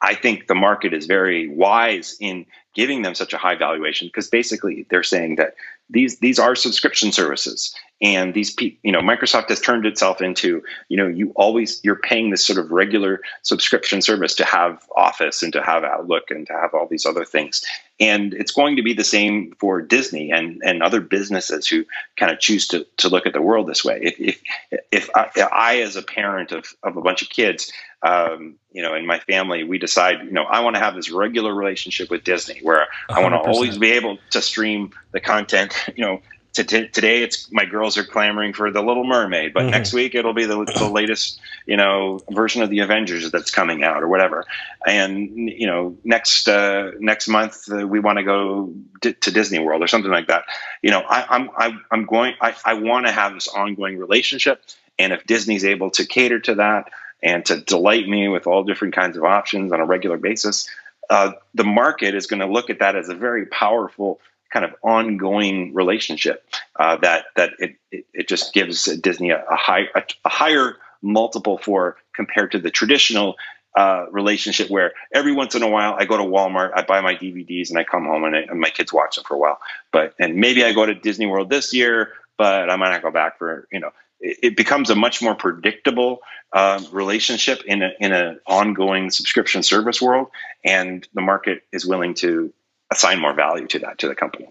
I 0.00 0.14
think 0.14 0.46
the 0.46 0.54
market 0.54 0.94
is 0.94 1.06
very 1.06 1.48
wise 1.48 2.16
in 2.20 2.46
giving 2.74 3.02
them 3.02 3.14
such 3.14 3.32
a 3.32 3.38
high 3.38 3.54
valuation 3.54 4.08
because 4.08 4.28
basically 4.28 4.86
they're 4.90 5.02
saying 5.02 5.36
that 5.36 5.54
these 5.90 6.18
these 6.18 6.38
are 6.38 6.54
subscription 6.54 7.12
services. 7.12 7.74
And 8.00 8.34
these 8.34 8.54
you 8.60 8.92
know 8.92 9.00
microsoft 9.00 9.48
has 9.48 9.60
turned 9.60 9.86
itself 9.86 10.20
into 10.20 10.62
you 10.88 10.96
know 10.96 11.06
you 11.06 11.32
always 11.36 11.80
you're 11.84 11.94
paying 11.96 12.30
this 12.30 12.44
sort 12.44 12.58
of 12.58 12.70
regular 12.70 13.20
subscription 13.42 14.02
service 14.02 14.34
to 14.36 14.44
have 14.44 14.82
office 14.96 15.42
and 15.42 15.52
to 15.52 15.62
have 15.62 15.84
outlook 15.84 16.30
and 16.30 16.46
to 16.48 16.52
have 16.52 16.74
all 16.74 16.86
these 16.88 17.06
other 17.06 17.24
things. 17.24 17.64
And 18.00 18.34
it's 18.34 18.50
going 18.50 18.76
to 18.76 18.82
be 18.82 18.92
the 18.92 19.04
same 19.04 19.54
for 19.58 19.80
disney 19.80 20.32
and 20.32 20.60
and 20.64 20.82
other 20.82 21.00
businesses 21.00 21.68
who 21.68 21.84
kind 22.16 22.32
of 22.32 22.40
choose 22.40 22.66
to, 22.68 22.84
to 22.98 23.08
look 23.08 23.26
at 23.26 23.32
the 23.32 23.42
world 23.42 23.68
this 23.68 23.84
way. 23.84 24.00
If 24.02 24.18
if 24.18 24.42
if 24.90 25.10
I, 25.14 25.30
if 25.36 25.52
I 25.52 25.80
as 25.80 25.96
a 25.96 26.02
parent 26.02 26.50
of, 26.50 26.66
of 26.82 26.96
a 26.96 27.02
bunch 27.02 27.22
of 27.22 27.28
kids 27.28 27.70
um, 28.04 28.56
you 28.70 28.82
know, 28.82 28.94
in 28.94 29.06
my 29.06 29.18
family, 29.18 29.64
we 29.64 29.78
decide, 29.78 30.24
you 30.24 30.30
know, 30.30 30.44
I 30.44 30.60
want 30.60 30.76
to 30.76 30.80
have 30.80 30.94
this 30.94 31.10
regular 31.10 31.54
relationship 31.54 32.10
with 32.10 32.22
Disney 32.22 32.60
where 32.62 32.86
100%. 33.08 33.16
I 33.16 33.22
want 33.22 33.34
to 33.34 33.38
always 33.38 33.78
be 33.78 33.92
able 33.92 34.18
to 34.30 34.42
stream 34.42 34.92
the 35.12 35.20
content, 35.20 35.74
you 35.96 36.04
know, 36.04 36.20
to 36.54 36.62
t- 36.62 36.88
today 36.88 37.22
it's 37.22 37.50
my 37.50 37.64
girls 37.64 37.98
are 37.98 38.04
clamoring 38.04 38.52
for 38.52 38.70
the 38.70 38.80
Little 38.80 39.04
Mermaid, 39.04 39.52
but 39.52 39.62
mm-hmm. 39.62 39.70
next 39.70 39.92
week 39.92 40.14
it'll 40.14 40.34
be 40.34 40.44
the, 40.44 40.64
the 40.64 40.88
latest 40.88 41.40
you 41.66 41.76
know 41.76 42.20
version 42.30 42.62
of 42.62 42.70
the 42.70 42.78
Avengers 42.78 43.28
that's 43.32 43.50
coming 43.50 43.82
out 43.82 44.02
or 44.02 44.08
whatever. 44.08 44.44
And 44.86 45.50
you 45.50 45.66
know 45.66 45.96
next 46.04 46.48
uh, 46.48 46.92
next 47.00 47.26
month 47.26 47.68
uh, 47.72 47.86
we 47.86 47.98
want 47.98 48.18
to 48.18 48.24
go 48.24 48.72
d- 49.02 49.14
to 49.14 49.30
Disney 49.32 49.58
World 49.58 49.82
or 49.82 49.88
something 49.88 50.12
like 50.12 50.28
that. 50.28 50.44
You 50.80 50.92
know 50.92 51.00
I, 51.00 51.26
I'm 51.28 51.50
I, 51.56 51.76
I'm 51.90 52.06
going 52.06 52.34
I, 52.40 52.54
I 52.64 52.74
want 52.74 53.06
to 53.06 53.12
have 53.12 53.34
this 53.34 53.48
ongoing 53.48 53.98
relationship, 53.98 54.62
and 54.96 55.12
if 55.12 55.24
Disney's 55.26 55.64
able 55.64 55.90
to 55.92 56.06
cater 56.06 56.38
to 56.38 56.54
that 56.56 56.88
and 57.24 57.44
to 57.46 57.60
delight 57.62 58.06
me 58.06 58.28
with 58.28 58.46
all 58.46 58.62
different 58.62 58.94
kinds 58.94 59.16
of 59.16 59.24
options 59.24 59.72
on 59.72 59.80
a 59.80 59.86
regular 59.86 60.18
basis, 60.18 60.68
uh, 61.10 61.32
the 61.54 61.64
market 61.64 62.14
is 62.14 62.26
going 62.26 62.40
to 62.40 62.46
look 62.46 62.70
at 62.70 62.78
that 62.78 62.94
as 62.94 63.08
a 63.08 63.14
very 63.14 63.46
powerful 63.46 64.20
kind 64.52 64.64
of 64.64 64.74
ongoing 64.82 65.74
relationship 65.74 66.46
uh, 66.76 66.96
that 66.98 67.24
that 67.34 67.50
it, 67.58 67.76
it, 67.90 68.06
it 68.12 68.28
just 68.28 68.54
gives 68.54 68.84
Disney 68.84 69.30
a, 69.30 69.42
a 69.44 69.56
high 69.56 69.86
a, 69.94 70.02
a, 70.24 70.28
higher 70.28 70.76
multiple 71.02 71.58
for 71.58 71.96
compared 72.14 72.52
to 72.52 72.58
the 72.58 72.70
traditional 72.70 73.34
uh, 73.76 74.06
relationship 74.12 74.70
where 74.70 74.92
every 75.12 75.32
once 75.32 75.54
in 75.56 75.62
a 75.62 75.68
while 75.68 75.96
I 75.98 76.04
go 76.04 76.16
to 76.16 76.22
Walmart, 76.22 76.70
I 76.76 76.82
buy 76.82 77.00
my 77.00 77.16
DVDs, 77.16 77.70
and 77.70 77.78
I 77.78 77.84
come 77.84 78.04
home 78.04 78.22
and, 78.22 78.36
I, 78.36 78.40
and 78.42 78.60
my 78.60 78.70
kids 78.70 78.92
watch 78.92 79.16
them 79.16 79.24
for 79.26 79.34
a 79.34 79.38
while. 79.38 79.58
But 79.92 80.14
and 80.20 80.36
maybe 80.36 80.62
I 80.62 80.72
go 80.72 80.86
to 80.86 80.94
Disney 80.94 81.26
World 81.26 81.50
this 81.50 81.74
year, 81.74 82.12
but 82.36 82.70
I 82.70 82.76
might 82.76 82.90
not 82.90 83.02
go 83.02 83.10
back 83.10 83.38
for 83.38 83.66
you 83.72 83.80
know 83.80 83.90
it 84.24 84.56
becomes 84.56 84.90
a 84.90 84.94
much 84.94 85.20
more 85.20 85.34
predictable 85.34 86.20
uh, 86.52 86.82
relationship 86.92 87.62
in 87.64 87.82
a, 87.82 87.90
in 88.00 88.12
an 88.12 88.40
ongoing 88.46 89.10
subscription 89.10 89.62
service 89.62 90.00
world, 90.00 90.28
and 90.64 91.06
the 91.14 91.20
market 91.20 91.62
is 91.72 91.84
willing 91.84 92.14
to 92.14 92.52
assign 92.90 93.20
more 93.20 93.34
value 93.34 93.66
to 93.66 93.78
that 93.80 93.98
to 93.98 94.08
the 94.08 94.14
company. 94.14 94.48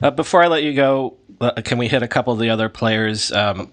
Uh, 0.00 0.10
before 0.10 0.42
I 0.42 0.48
let 0.48 0.62
you 0.62 0.74
go, 0.74 1.16
uh, 1.40 1.52
can 1.64 1.78
we 1.78 1.88
hit 1.88 2.02
a 2.02 2.08
couple 2.08 2.32
of 2.32 2.38
the 2.38 2.50
other 2.50 2.68
players? 2.68 3.32
Um, 3.32 3.72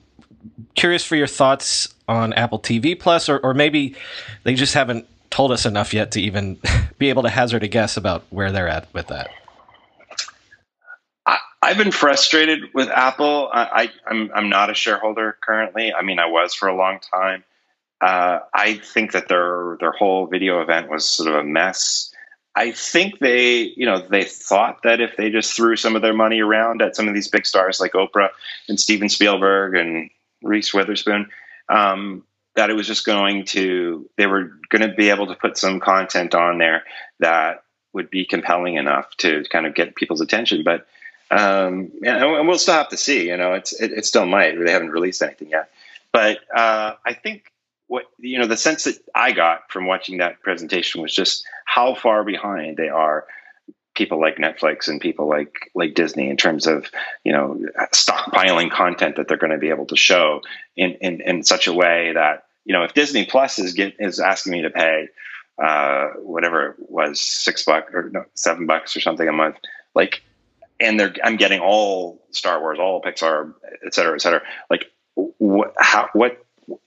curious 0.75 1.03
for 1.03 1.15
your 1.15 1.27
thoughts 1.27 1.93
on 2.07 2.33
Apple 2.33 2.59
TV 2.59 2.99
Plus, 2.99 3.29
or, 3.29 3.39
or 3.39 3.53
maybe 3.53 3.95
they 4.43 4.55
just 4.55 4.73
haven't 4.73 5.07
told 5.29 5.51
us 5.51 5.65
enough 5.65 5.93
yet 5.93 6.11
to 6.11 6.21
even 6.21 6.59
be 6.97 7.09
able 7.09 7.23
to 7.23 7.29
hazard 7.29 7.63
a 7.63 7.67
guess 7.67 7.97
about 7.97 8.23
where 8.29 8.51
they're 8.51 8.67
at 8.67 8.91
with 8.93 9.07
that. 9.07 9.29
I've 11.61 11.77
been 11.77 11.91
frustrated 11.91 12.73
with 12.73 12.89
Apple. 12.89 13.49
I, 13.51 13.83
am 13.83 13.89
I'm, 14.07 14.31
I'm 14.33 14.49
not 14.49 14.69
a 14.69 14.73
shareholder 14.73 15.37
currently. 15.41 15.93
I 15.93 16.01
mean, 16.03 16.19
I 16.19 16.25
was 16.25 16.53
for 16.53 16.69
a 16.69 16.75
long 16.75 16.99
time. 16.99 17.43
Uh, 18.01 18.39
I 18.53 18.75
think 18.75 19.11
that 19.11 19.27
their 19.27 19.75
their 19.81 19.91
whole 19.91 20.27
video 20.27 20.61
event 20.61 20.89
was 20.89 21.09
sort 21.09 21.29
of 21.29 21.35
a 21.35 21.43
mess. 21.43 22.13
I 22.55 22.71
think 22.71 23.19
they, 23.19 23.73
you 23.75 23.85
know, 23.85 23.99
they 23.99 24.23
thought 24.23 24.83
that 24.83 25.01
if 25.01 25.17
they 25.17 25.29
just 25.29 25.53
threw 25.53 25.75
some 25.75 25.95
of 25.95 26.01
their 26.01 26.13
money 26.13 26.39
around 26.39 26.81
at 26.81 26.95
some 26.95 27.07
of 27.07 27.13
these 27.13 27.27
big 27.27 27.45
stars 27.45 27.79
like 27.79 27.93
Oprah 27.93 28.29
and 28.67 28.79
Steven 28.79 29.09
Spielberg 29.09 29.75
and 29.75 30.09
Reese 30.41 30.73
Witherspoon, 30.73 31.29
um, 31.67 32.23
that 32.55 32.69
it 32.69 32.73
was 32.73 32.87
just 32.87 33.05
going 33.05 33.45
to, 33.45 34.09
they 34.17 34.27
were 34.27 34.51
going 34.69 34.81
to 34.81 34.93
be 34.93 35.09
able 35.09 35.27
to 35.27 35.35
put 35.35 35.57
some 35.57 35.79
content 35.79 36.33
on 36.33 36.57
there 36.57 36.83
that 37.19 37.63
would 37.93 38.09
be 38.09 38.25
compelling 38.25 38.75
enough 38.75 39.09
to 39.17 39.43
kind 39.51 39.65
of 39.65 39.75
get 39.75 39.95
people's 39.95 40.21
attention. 40.21 40.63
But 40.63 40.85
um, 41.31 41.91
and 42.03 42.47
we'll 42.47 42.57
still 42.57 42.75
have 42.75 42.89
to 42.89 42.97
see. 42.97 43.27
You 43.27 43.37
know, 43.37 43.53
it's 43.53 43.79
it, 43.79 43.91
it 43.91 44.05
still 44.05 44.25
might. 44.25 44.57
They 44.57 44.71
haven't 44.71 44.91
released 44.91 45.21
anything 45.21 45.49
yet, 45.49 45.69
but 46.11 46.39
uh, 46.55 46.95
I 47.05 47.13
think 47.13 47.51
what 47.87 48.05
you 48.19 48.39
know 48.39 48.47
the 48.47 48.57
sense 48.57 48.85
that 48.85 48.97
I 49.13 49.31
got 49.31 49.71
from 49.71 49.85
watching 49.85 50.17
that 50.17 50.41
presentation 50.41 51.01
was 51.01 51.13
just 51.13 51.43
how 51.65 51.95
far 51.95 52.23
behind 52.23 52.77
they 52.77 52.89
are 52.89 53.25
people 53.95 54.19
like 54.19 54.37
Netflix 54.37 54.87
and 54.87 55.01
people 55.01 55.27
like 55.27 55.69
like 55.75 55.93
Disney 55.93 56.29
in 56.29 56.37
terms 56.37 56.65
of 56.65 56.89
you 57.23 57.31
know 57.31 57.59
stockpiling 57.93 58.71
content 58.71 59.17
that 59.17 59.27
they're 59.27 59.37
going 59.37 59.51
to 59.51 59.57
be 59.57 59.69
able 59.69 59.87
to 59.87 59.97
show 59.97 60.41
in, 60.77 60.91
in 61.01 61.21
in 61.21 61.43
such 61.43 61.67
a 61.67 61.73
way 61.73 62.13
that 62.13 62.45
you 62.65 62.73
know 62.73 62.83
if 62.83 62.93
Disney 62.93 63.25
Plus 63.25 63.59
is 63.59 63.73
get 63.73 63.95
is 63.99 64.19
asking 64.19 64.53
me 64.53 64.61
to 64.61 64.69
pay 64.69 65.09
uh, 65.61 66.09
whatever 66.21 66.67
it 66.67 66.75
was 66.79 67.19
six 67.19 67.65
bucks 67.65 67.93
or 67.93 68.09
no, 68.09 68.23
seven 68.35 68.65
bucks 68.65 68.95
or 68.95 69.01
something 69.01 69.27
a 69.27 69.33
month 69.33 69.57
like 69.93 70.21
and 70.79 70.99
they're 70.99 71.13
I'm 71.23 71.37
getting 71.37 71.59
all 71.59 72.25
Star 72.31 72.59
Wars, 72.59 72.79
all 72.79 73.01
Pixar, 73.01 73.53
et 73.85 73.93
cetera, 73.93 74.15
et 74.15 74.21
cetera. 74.21 74.41
Like, 74.69 74.85
what, 75.15 75.73
how, 75.77 76.09
what, 76.13 76.43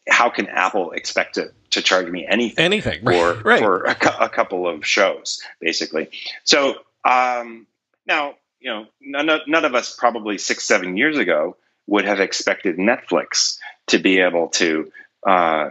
how 0.09 0.31
can 0.31 0.47
Apple 0.47 0.93
expect 0.93 1.35
to, 1.35 1.53
to 1.71 1.83
charge 1.83 2.09
me 2.09 2.27
anything, 2.27 2.65
anything 2.65 3.05
for 3.05 3.35
right. 3.43 3.61
for 3.61 3.85
a, 3.85 3.97
a, 4.21 4.29
couple 4.29 4.69
of 4.69 4.87
shows, 4.87 5.43
basically? 5.61 6.09
So 6.45 6.77
um, 7.05 7.67
now, 8.07 8.37
you 8.61 8.71
know, 8.71 8.87
none 9.01 9.29
of, 9.29 9.41
none 9.47 9.65
of 9.65 9.75
us 9.75 9.95
probably 9.95 10.39
six, 10.39 10.65
seven 10.65 10.97
years 10.97 11.19
ago 11.19 11.57
would 11.87 12.05
have 12.05 12.21
expected 12.21 12.77
Netflix 12.77 13.59
to 13.89 13.99
be 13.99 14.21
able 14.21 14.49
to 14.49 14.91
uh, 15.27 15.71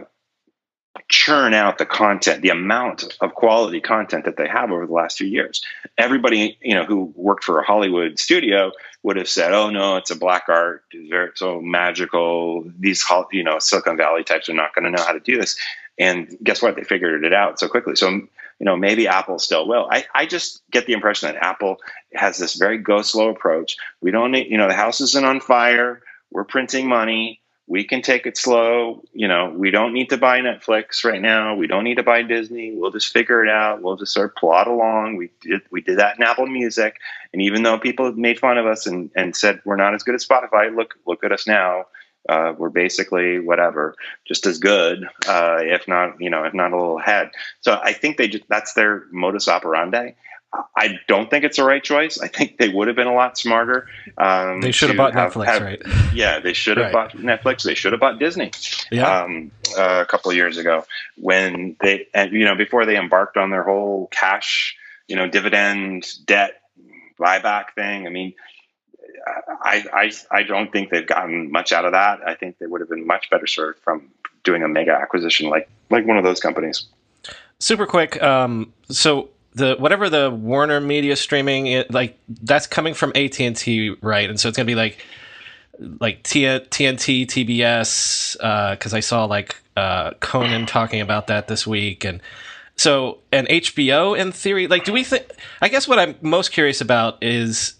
churn 1.08 1.54
out 1.54 1.78
the 1.78 1.86
content, 1.86 2.42
the 2.42 2.50
amount 2.50 3.16
of 3.20 3.34
quality 3.34 3.80
content 3.80 4.24
that 4.24 4.36
they 4.36 4.48
have 4.48 4.70
over 4.70 4.86
the 4.86 4.92
last 4.92 5.18
few 5.18 5.26
years. 5.26 5.62
Everybody, 5.96 6.58
you 6.60 6.74
know, 6.74 6.84
who 6.84 7.12
worked 7.16 7.44
for 7.44 7.58
a 7.58 7.64
Hollywood 7.64 8.18
studio 8.18 8.72
would 9.02 9.16
have 9.16 9.28
said, 9.28 9.52
"Oh 9.52 9.70
no, 9.70 9.96
it's 9.96 10.10
a 10.10 10.16
black 10.16 10.44
art. 10.48 10.84
It's 10.92 11.40
so 11.40 11.60
magical. 11.60 12.70
These, 12.78 13.04
you 13.32 13.42
know, 13.42 13.58
Silicon 13.58 13.96
Valley 13.96 14.24
types 14.24 14.48
are 14.48 14.54
not 14.54 14.74
going 14.74 14.84
to 14.84 14.90
know 14.90 15.04
how 15.04 15.12
to 15.12 15.20
do 15.20 15.38
this." 15.38 15.56
And 15.98 16.36
guess 16.42 16.62
what? 16.62 16.76
They 16.76 16.84
figured 16.84 17.24
it 17.24 17.34
out 17.34 17.60
so 17.60 17.68
quickly. 17.68 17.96
So, 17.96 18.08
you 18.08 18.28
know, 18.60 18.76
maybe 18.76 19.08
Apple 19.08 19.38
still 19.38 19.68
will. 19.68 19.86
I, 19.90 20.06
I 20.14 20.26
just 20.26 20.62
get 20.70 20.86
the 20.86 20.94
impression 20.94 21.28
that 21.28 21.42
Apple 21.42 21.76
has 22.14 22.38
this 22.38 22.54
very 22.54 22.78
go 22.78 23.02
slow 23.02 23.28
approach. 23.28 23.76
We 24.00 24.10
don't 24.10 24.32
need, 24.32 24.50
you 24.50 24.56
know, 24.56 24.68
the 24.68 24.74
house 24.74 25.00
isn't 25.00 25.24
on 25.24 25.40
fire. 25.40 26.02
We're 26.30 26.44
printing 26.44 26.88
money 26.88 27.41
we 27.66 27.84
can 27.84 28.02
take 28.02 28.26
it 28.26 28.36
slow. 28.36 29.02
You 29.12 29.28
know, 29.28 29.50
we 29.56 29.70
don't 29.70 29.92
need 29.92 30.10
to 30.10 30.18
buy 30.18 30.40
Netflix 30.40 31.04
right 31.04 31.20
now. 31.20 31.54
We 31.54 31.66
don't 31.66 31.84
need 31.84 31.96
to 31.96 32.02
buy 32.02 32.22
Disney. 32.22 32.72
We'll 32.74 32.90
just 32.90 33.12
figure 33.12 33.44
it 33.44 33.50
out. 33.50 33.82
We'll 33.82 33.96
just 33.96 34.12
sort 34.12 34.30
of 34.30 34.36
plod 34.36 34.66
along. 34.66 35.16
We 35.16 35.30
did 35.40 35.62
we 35.70 35.80
did 35.80 35.98
that 35.98 36.16
in 36.16 36.22
Apple 36.22 36.46
Music, 36.46 36.96
and 37.32 37.40
even 37.40 37.62
though 37.62 37.78
people 37.78 38.12
made 38.12 38.38
fun 38.38 38.58
of 38.58 38.66
us 38.66 38.86
and, 38.86 39.10
and 39.14 39.36
said 39.36 39.60
we're 39.64 39.76
not 39.76 39.94
as 39.94 40.02
good 40.02 40.14
as 40.14 40.26
Spotify, 40.26 40.74
look 40.74 40.94
look 41.06 41.24
at 41.24 41.32
us 41.32 41.46
now. 41.46 41.84
Uh, 42.28 42.52
we're 42.56 42.68
basically 42.68 43.40
whatever, 43.40 43.96
just 44.28 44.46
as 44.46 44.58
good, 44.58 45.04
uh, 45.26 45.58
if 45.60 45.88
not 45.88 46.20
you 46.20 46.30
know 46.30 46.44
if 46.44 46.54
not 46.54 46.72
a 46.72 46.76
little 46.76 46.98
ahead. 46.98 47.30
So 47.60 47.80
I 47.82 47.92
think 47.92 48.16
they 48.16 48.28
just 48.28 48.44
that's 48.48 48.74
their 48.74 49.04
modus 49.12 49.48
operandi. 49.48 50.10
I 50.76 50.98
don't 51.08 51.30
think 51.30 51.44
it's 51.44 51.56
the 51.56 51.64
right 51.64 51.82
choice. 51.82 52.20
I 52.20 52.28
think 52.28 52.58
they 52.58 52.68
would 52.68 52.88
have 52.88 52.96
been 52.96 53.06
a 53.06 53.14
lot 53.14 53.38
smarter. 53.38 53.88
Um, 54.18 54.60
they 54.60 54.72
should 54.72 54.90
have 54.90 54.98
bought 54.98 55.14
have, 55.14 55.32
Netflix, 55.32 55.46
have, 55.46 55.62
right? 55.62 55.82
Yeah, 56.12 56.40
they 56.40 56.52
should 56.52 56.76
have 56.76 56.92
right. 56.92 57.10
bought 57.10 57.16
Netflix. 57.16 57.62
They 57.62 57.74
should 57.74 57.92
have 57.92 58.00
bought 58.00 58.18
Disney. 58.18 58.50
Yeah. 58.90 59.22
Um, 59.22 59.50
uh, 59.78 60.00
a 60.02 60.06
couple 60.06 60.30
of 60.30 60.36
years 60.36 60.58
ago, 60.58 60.84
when 61.16 61.76
they 61.80 62.06
and 62.12 62.32
you 62.32 62.44
know 62.44 62.54
before 62.54 62.84
they 62.84 62.98
embarked 62.98 63.36
on 63.36 63.50
their 63.50 63.62
whole 63.62 64.08
cash, 64.08 64.76
you 65.08 65.16
know, 65.16 65.26
dividend 65.26 66.06
debt 66.26 66.60
buyback 67.18 67.72
thing. 67.74 68.06
I 68.06 68.10
mean, 68.10 68.34
I 69.62 69.84
I 69.92 70.12
I 70.30 70.42
don't 70.42 70.70
think 70.70 70.90
they've 70.90 71.06
gotten 71.06 71.50
much 71.50 71.72
out 71.72 71.84
of 71.84 71.92
that. 71.92 72.20
I 72.26 72.34
think 72.34 72.58
they 72.58 72.66
would 72.66 72.80
have 72.80 72.90
been 72.90 73.06
much 73.06 73.30
better 73.30 73.46
served 73.46 73.80
from 73.80 74.10
doing 74.44 74.62
a 74.62 74.68
mega 74.68 74.92
acquisition 74.92 75.48
like 75.48 75.70
like 75.90 76.06
one 76.06 76.18
of 76.18 76.24
those 76.24 76.40
companies. 76.40 76.86
Super 77.58 77.86
quick. 77.86 78.20
Um, 78.22 78.72
so 78.90 79.30
the 79.54 79.76
whatever 79.78 80.08
the 80.08 80.30
Warner 80.30 80.80
Media 80.80 81.16
streaming 81.16 81.66
it, 81.66 81.92
like 81.92 82.18
that's 82.28 82.66
coming 82.66 82.94
from 82.94 83.12
AT 83.14 83.40
and 83.40 83.56
T, 83.56 83.94
right? 84.00 84.28
And 84.28 84.38
so 84.40 84.48
it's 84.48 84.56
gonna 84.56 84.66
be 84.66 84.74
like 84.74 85.04
like 86.00 86.22
TNT, 86.22 87.26
TBS, 87.26 88.32
because 88.72 88.94
uh, 88.94 88.96
I 88.96 89.00
saw 89.00 89.24
like 89.24 89.56
uh, 89.76 90.12
Conan 90.20 90.66
talking 90.66 91.00
about 91.00 91.26
that 91.28 91.48
this 91.48 91.66
week, 91.66 92.04
and 92.04 92.20
so 92.76 93.18
and 93.30 93.46
HBO 93.48 94.18
in 94.18 94.32
theory, 94.32 94.66
like, 94.66 94.84
do 94.84 94.92
we 94.92 95.04
think? 95.04 95.26
I 95.60 95.68
guess 95.68 95.86
what 95.86 95.98
I'm 95.98 96.16
most 96.20 96.52
curious 96.52 96.80
about 96.80 97.22
is 97.22 97.74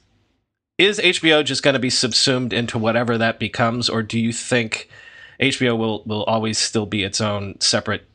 is 0.79 0.99
HBO 0.99 1.45
just 1.45 1.63
going 1.63 1.75
to 1.75 1.81
be 1.81 1.91
subsumed 1.91 2.53
into 2.53 2.79
whatever 2.79 3.19
that 3.19 3.39
becomes, 3.39 3.89
or 3.89 4.03
do 4.03 4.19
you 4.19 4.33
think 4.33 4.89
HBO 5.41 5.77
will 5.77 6.03
will 6.05 6.25
always 6.25 6.59
still 6.59 6.87
be 6.87 7.03
its 7.05 7.21
own 7.21 7.61
separate 7.61 8.07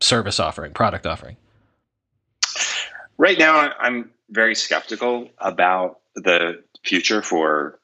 service 0.00 0.38
offering, 0.38 0.72
product 0.72 1.06
offering? 1.06 1.36
Right 3.18 3.38
now, 3.38 3.72
I'm 3.78 4.10
very 4.30 4.54
skeptical 4.54 5.30
about 5.38 6.00
the 6.14 6.62
future 6.84 7.22
for 7.22 7.78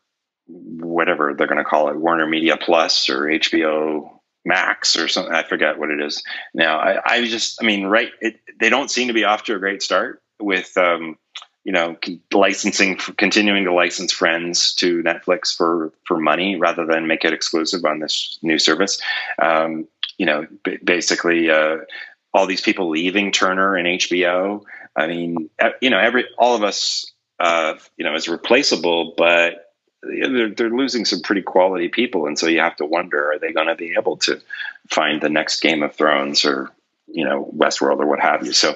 whatever 0.46 1.34
they're 1.34 1.46
going 1.46 1.58
to 1.58 1.64
call 1.64 1.88
it 1.88 1.96
Warner 1.96 2.26
Media 2.26 2.56
Plus 2.56 3.08
or 3.08 3.22
HBO 3.22 4.10
Max 4.44 4.96
or 4.96 5.08
something. 5.08 5.32
I 5.32 5.42
forget 5.42 5.78
what 5.78 5.90
it 5.90 6.00
is 6.00 6.22
now. 6.52 6.78
I, 6.78 7.00
I 7.04 7.24
just, 7.26 7.62
I 7.62 7.66
mean, 7.66 7.86
right, 7.86 8.10
it, 8.20 8.40
they 8.58 8.68
don't 8.68 8.90
seem 8.90 9.08
to 9.08 9.14
be 9.14 9.24
off 9.24 9.44
to 9.44 9.54
a 9.54 9.58
great 9.58 9.82
start 9.82 10.22
with, 10.40 10.76
um, 10.76 11.16
you 11.64 11.72
know, 11.72 11.96
licensing, 12.32 12.96
continuing 12.96 13.64
to 13.64 13.72
license 13.72 14.12
friends 14.12 14.74
to 14.74 15.00
Netflix 15.02 15.56
for 15.56 15.92
for 16.04 16.18
money 16.18 16.56
rather 16.56 16.84
than 16.84 17.06
make 17.06 17.24
it 17.24 17.32
exclusive 17.32 17.84
on 17.84 18.00
this 18.00 18.38
new 18.42 18.58
service. 18.58 19.00
Um, 19.40 19.86
you 20.18 20.26
know, 20.26 20.46
basically, 20.82 21.50
uh, 21.50 21.76
all 22.34 22.46
these 22.46 22.60
people 22.60 22.88
leaving 22.90 23.30
Turner 23.30 23.76
and 23.76 23.86
HBO. 23.86 24.64
I 24.96 25.06
mean, 25.06 25.50
you 25.80 25.90
know, 25.90 25.98
every 25.98 26.26
all 26.38 26.54
of 26.54 26.62
us, 26.62 27.12
uh, 27.40 27.74
you 27.96 28.04
know, 28.04 28.14
is 28.14 28.28
replaceable, 28.28 29.14
but 29.16 29.72
they're, 30.02 30.50
they're 30.50 30.70
losing 30.70 31.04
some 31.04 31.20
pretty 31.20 31.42
quality 31.42 31.88
people, 31.88 32.26
and 32.26 32.38
so 32.38 32.46
you 32.46 32.60
have 32.60 32.76
to 32.76 32.86
wonder: 32.86 33.32
Are 33.32 33.38
they 33.38 33.52
going 33.52 33.68
to 33.68 33.74
be 33.74 33.94
able 33.98 34.18
to 34.18 34.40
find 34.90 35.20
the 35.20 35.28
next 35.28 35.60
Game 35.60 35.82
of 35.82 35.94
Thrones 35.94 36.44
or 36.44 36.70
you 37.06 37.24
know 37.24 37.50
Westworld 37.56 38.00
or 38.00 38.06
what 38.06 38.20
have 38.20 38.44
you? 38.44 38.52
So, 38.52 38.70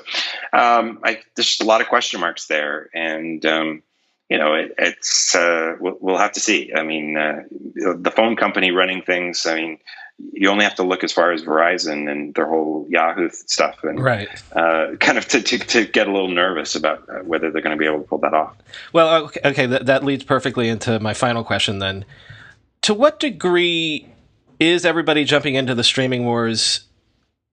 um, 0.53 1.01
I, 1.03 1.21
there's 1.35 1.61
a 1.61 1.65
lot 1.65 1.81
of 1.81 1.89
question 1.89 2.21
marks 2.21 2.47
there, 2.47 2.89
and 2.95 3.45
um, 3.45 3.83
you 4.29 4.39
know, 4.39 4.55
it, 4.55 4.75
it's 4.79 5.35
uh, 5.35 5.77
we'll, 5.79 5.99
we'll, 6.01 6.19
have 6.19 6.33
to 6.33 6.41
see. 6.41 6.73
I 6.75 6.83
mean, 6.83 7.17
uh, 7.17 7.43
the 7.75 8.13
phone 8.15 8.37
company 8.37 8.71
running 8.71 9.03
things. 9.03 9.47
I 9.47 9.55
mean, 9.55 9.79
you 10.19 10.49
only 10.49 10.65
have 10.65 10.77
to 10.77 10.83
look 10.83 11.05
as 11.05 11.13
far 11.13 11.33
as 11.33 11.43
Verizon 11.43 12.11
and 12.11 12.35
their 12.35 12.47
whole 12.47 12.87
Yahoo 12.89 13.29
stuff, 13.31 13.77
and 13.83 14.03
right, 14.03 14.29
uh, 14.53 14.97
kind 14.99 15.19
of 15.19 15.29
to, 15.29 15.43
to, 15.43 15.59
to, 15.59 15.85
get 15.85 16.09
a 16.09 16.13
little 16.13 16.31
nervous 16.31 16.75
about 16.75 17.07
uh, 17.09 17.19
whether 17.19 17.51
they're 17.51 17.63
going 17.63 17.77
to 17.77 17.81
be 17.81 17.87
able 17.87 17.99
to 17.99 18.09
pull 18.09 18.19
that 18.19 18.33
off. 18.33 18.57
Well, 18.93 19.25
okay, 19.25 19.41
okay 19.45 19.67
that, 19.67 19.87
that 19.87 20.05
leads 20.05 20.25
perfectly 20.25 20.69
into 20.69 20.99
my 21.01 21.13
final 21.13 21.45
question 21.45 21.81
then. 21.81 22.05
To 22.83 22.95
what 22.95 23.21
degree 23.21 24.07
is 24.59 24.87
everybody 24.87 25.25
jumping 25.25 25.55
into 25.55 25.75
the 25.75 25.85
streaming 25.85 26.25
wars? 26.25 26.85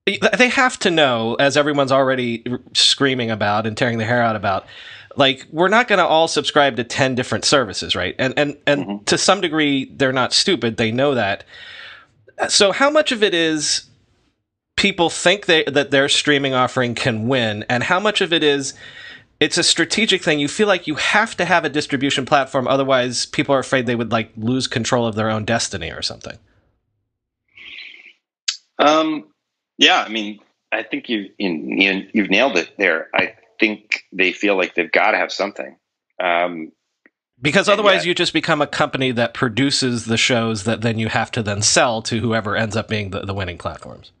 They 0.06 0.48
have 0.48 0.78
to 0.80 0.90
know, 0.90 1.34
as 1.34 1.56
everyone's 1.56 1.92
already 1.92 2.44
screaming 2.74 3.30
about 3.30 3.66
and 3.66 3.76
tearing 3.76 3.98
their 3.98 4.06
hair 4.06 4.22
out 4.22 4.36
about, 4.36 4.66
like 5.16 5.46
we're 5.50 5.68
not 5.68 5.88
going 5.88 5.98
to 5.98 6.04
all 6.06 6.28
subscribe 6.28 6.76
to 6.76 6.84
10 6.84 7.14
different 7.14 7.44
services 7.44 7.94
right 7.94 8.16
and 8.18 8.34
and 8.36 8.56
and 8.66 8.84
mm-hmm. 8.84 9.04
to 9.04 9.16
some 9.16 9.40
degree 9.40 9.84
they're 9.96 10.12
not 10.12 10.32
stupid 10.32 10.76
they 10.76 10.90
know 10.90 11.14
that 11.14 11.44
so 12.48 12.72
how 12.72 12.90
much 12.90 13.12
of 13.12 13.22
it 13.22 13.34
is 13.34 13.88
people 14.76 15.10
think 15.10 15.46
they, 15.46 15.64
that 15.64 15.90
their 15.90 16.08
streaming 16.08 16.54
offering 16.54 16.94
can 16.94 17.28
win 17.28 17.64
and 17.68 17.82
how 17.84 18.00
much 18.00 18.20
of 18.20 18.32
it 18.32 18.42
is 18.42 18.74
it's 19.40 19.58
a 19.58 19.62
strategic 19.62 20.22
thing. 20.22 20.38
You 20.38 20.48
feel 20.48 20.68
like 20.68 20.86
you 20.86 20.94
have 20.94 21.36
to 21.36 21.44
have 21.44 21.64
a 21.64 21.68
distribution 21.68 22.24
platform 22.24 22.68
otherwise 22.68 23.26
people 23.26 23.54
are 23.54 23.58
afraid 23.58 23.86
they 23.86 23.96
would 23.96 24.12
like 24.12 24.30
lose 24.36 24.66
control 24.66 25.06
of 25.06 25.14
their 25.14 25.30
own 25.30 25.44
destiny 25.44 25.90
or 25.90 26.02
something. 26.02 26.38
Um 28.78 29.28
yeah 29.76 30.04
i 30.06 30.08
mean 30.08 30.38
i 30.70 30.84
think 30.84 31.08
you, 31.08 31.28
you 31.38 32.06
you've 32.12 32.30
nailed 32.30 32.56
it 32.56 32.70
there. 32.78 33.08
I 33.14 33.34
think 33.58 34.04
they 34.12 34.32
feel 34.32 34.56
like 34.56 34.74
they've 34.74 34.90
got 34.90 35.12
to 35.12 35.18
have 35.18 35.32
something. 35.32 35.76
Um 36.22 36.72
because 37.44 37.68
otherwise, 37.68 37.96
yet, 37.96 38.06
you 38.06 38.14
just 38.14 38.32
become 38.32 38.62
a 38.62 38.66
company 38.66 39.10
that 39.12 39.34
produces 39.34 40.06
the 40.06 40.16
shows 40.16 40.64
that 40.64 40.80
then 40.80 40.98
you 40.98 41.08
have 41.10 41.30
to 41.32 41.42
then 41.42 41.60
sell 41.60 42.00
to 42.02 42.18
whoever 42.18 42.56
ends 42.56 42.74
up 42.74 42.88
being 42.88 43.10
the, 43.10 43.20
the 43.20 43.34
winning 43.34 43.58
platforms. 43.58 44.12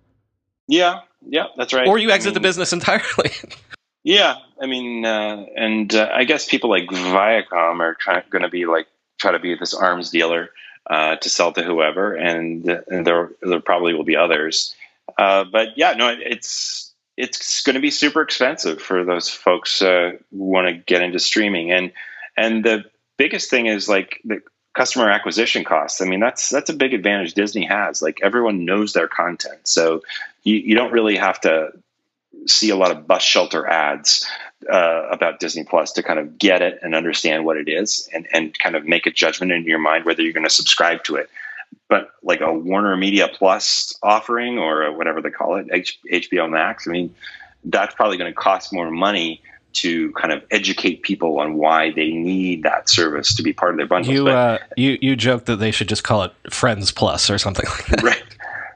Yeah, 0.68 1.00
yeah, 1.26 1.46
that's 1.56 1.72
right. 1.72 1.88
Or 1.88 1.96
you 1.96 2.10
exit 2.10 2.28
I 2.28 2.30
mean, 2.30 2.34
the 2.34 2.40
business 2.40 2.74
entirely. 2.74 3.30
yeah, 4.04 4.36
I 4.60 4.66
mean, 4.66 5.06
uh, 5.06 5.46
and 5.56 5.94
uh, 5.94 6.10
I 6.12 6.24
guess 6.24 6.46
people 6.46 6.68
like 6.68 6.84
Viacom 6.84 7.80
are 7.80 7.96
going 8.28 8.42
to 8.42 8.50
be 8.50 8.66
like 8.66 8.88
try 9.18 9.32
to 9.32 9.38
be 9.38 9.54
this 9.54 9.72
arms 9.72 10.10
dealer 10.10 10.50
uh, 10.90 11.16
to 11.16 11.30
sell 11.30 11.50
to 11.54 11.62
whoever, 11.62 12.14
and, 12.14 12.68
and, 12.88 13.06
there 13.06 13.30
there 13.40 13.60
probably 13.60 13.94
will 13.94 14.04
be 14.04 14.16
others. 14.16 14.74
Uh, 15.16 15.44
but 15.44 15.68
yeah, 15.78 15.94
no, 15.94 16.14
it's 16.14 16.92
it's 17.16 17.62
going 17.62 17.74
to 17.74 17.80
be 17.80 17.90
super 17.90 18.20
expensive 18.20 18.82
for 18.82 19.02
those 19.02 19.30
folks 19.30 19.80
uh, 19.80 20.12
who 20.30 20.44
want 20.44 20.68
to 20.68 20.74
get 20.74 21.00
into 21.00 21.18
streaming, 21.18 21.72
and 21.72 21.90
and 22.36 22.62
the 22.62 22.84
biggest 23.16 23.50
thing 23.50 23.66
is 23.66 23.88
like 23.88 24.20
the 24.24 24.42
customer 24.74 25.08
acquisition 25.10 25.64
costs. 25.64 26.00
I 26.00 26.04
mean, 26.04 26.20
that's 26.20 26.48
that's 26.50 26.70
a 26.70 26.74
big 26.74 26.94
advantage 26.94 27.34
Disney 27.34 27.64
has. 27.64 28.02
Like 28.02 28.20
everyone 28.22 28.64
knows 28.64 28.92
their 28.92 29.08
content, 29.08 29.66
so 29.66 30.02
you, 30.42 30.56
you 30.56 30.74
don't 30.74 30.92
really 30.92 31.16
have 31.16 31.40
to 31.42 31.72
see 32.46 32.70
a 32.70 32.76
lot 32.76 32.90
of 32.90 33.06
bus 33.06 33.22
shelter 33.22 33.66
ads 33.66 34.26
uh, 34.70 35.08
about 35.10 35.40
Disney 35.40 35.64
Plus 35.64 35.92
to 35.92 36.02
kind 36.02 36.18
of 36.18 36.38
get 36.38 36.62
it 36.62 36.80
and 36.82 36.94
understand 36.94 37.44
what 37.44 37.56
it 37.56 37.68
is, 37.68 38.08
and 38.12 38.26
and 38.32 38.58
kind 38.58 38.76
of 38.76 38.84
make 38.84 39.06
a 39.06 39.10
judgment 39.10 39.52
in 39.52 39.64
your 39.64 39.78
mind 39.78 40.04
whether 40.04 40.22
you're 40.22 40.32
going 40.32 40.44
to 40.46 40.50
subscribe 40.50 41.04
to 41.04 41.16
it. 41.16 41.30
But 41.88 42.10
like 42.22 42.40
a 42.40 42.52
Warner 42.52 42.96
Media 42.96 43.28
Plus 43.28 43.94
offering 44.02 44.58
or 44.58 44.92
whatever 44.92 45.20
they 45.20 45.30
call 45.30 45.56
it, 45.56 45.66
H- 45.72 45.98
HBO 46.10 46.50
Max, 46.50 46.88
I 46.88 46.92
mean, 46.92 47.14
that's 47.64 47.94
probably 47.94 48.16
going 48.16 48.30
to 48.30 48.34
cost 48.34 48.72
more 48.72 48.90
money 48.90 49.42
to 49.74 50.12
kind 50.12 50.32
of 50.32 50.42
educate 50.50 51.02
people 51.02 51.38
on 51.38 51.54
why 51.54 51.90
they 51.90 52.10
need 52.10 52.62
that 52.62 52.88
service 52.88 53.34
to 53.36 53.42
be 53.42 53.52
part 53.52 53.72
of 53.72 53.76
their 53.76 53.86
bundle. 53.86 54.12
You, 54.12 54.28
uh, 54.28 54.58
you, 54.76 54.98
you 55.00 55.16
joke 55.16 55.44
that 55.46 55.56
they 55.56 55.70
should 55.70 55.88
just 55.88 56.04
call 56.04 56.22
it 56.22 56.32
Friends 56.50 56.92
Plus 56.92 57.30
or 57.30 57.38
something 57.38 57.66
like 57.68 57.86
that. 57.86 58.02
Right. 58.02 58.22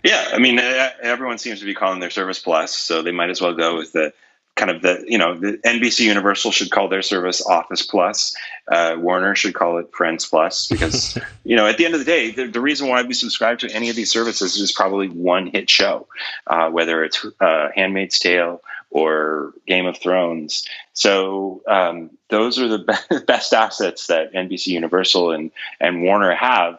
Yeah. 0.04 0.28
I 0.32 0.38
mean, 0.38 0.58
everyone 0.58 1.38
seems 1.38 1.60
to 1.60 1.64
be 1.64 1.74
calling 1.74 2.00
their 2.00 2.10
service 2.10 2.38
Plus, 2.38 2.74
so 2.74 3.02
they 3.02 3.12
might 3.12 3.30
as 3.30 3.40
well 3.40 3.54
go 3.54 3.76
with 3.76 3.92
the 3.92 4.12
kind 4.58 4.70
of 4.70 4.82
the 4.82 5.04
you 5.06 5.16
know 5.16 5.34
the 5.34 5.52
NBC 5.58 6.00
Universal 6.00 6.50
should 6.50 6.70
call 6.70 6.88
their 6.88 7.00
service 7.00 7.44
Office 7.46 7.82
Plus. 7.82 8.36
Uh, 8.66 8.96
Warner 8.98 9.34
should 9.34 9.54
call 9.54 9.78
it 9.78 9.90
Friends 9.94 10.26
Plus 10.26 10.66
because 10.68 11.16
you 11.44 11.56
know 11.56 11.66
at 11.66 11.78
the 11.78 11.86
end 11.86 11.94
of 11.94 12.00
the 12.00 12.04
day, 12.04 12.32
the, 12.32 12.46
the, 12.48 12.60
reason 12.60 12.88
why 12.88 13.02
we 13.02 13.14
subscribe 13.14 13.60
to 13.60 13.70
any 13.70 13.88
of 13.88 13.96
these 13.96 14.10
services 14.10 14.56
is 14.56 14.72
probably 14.72 15.08
one 15.08 15.46
hit 15.46 15.70
show, 15.70 16.06
uh, 16.48 16.68
whether 16.68 17.04
it's 17.04 17.24
uh, 17.40 17.68
Handmaid's 17.74 18.18
Tale 18.18 18.60
or 18.90 19.54
Game 19.66 19.86
of 19.86 19.96
Thrones. 19.98 20.66
So 20.92 21.62
um, 21.68 22.10
those 22.28 22.58
are 22.58 22.68
the 22.68 22.78
be- 22.78 23.24
best 23.26 23.54
assets 23.54 24.08
that 24.08 24.34
NBC 24.34 24.68
Universal 24.68 25.30
and 25.30 25.50
and 25.80 26.02
Warner 26.02 26.34
have. 26.34 26.78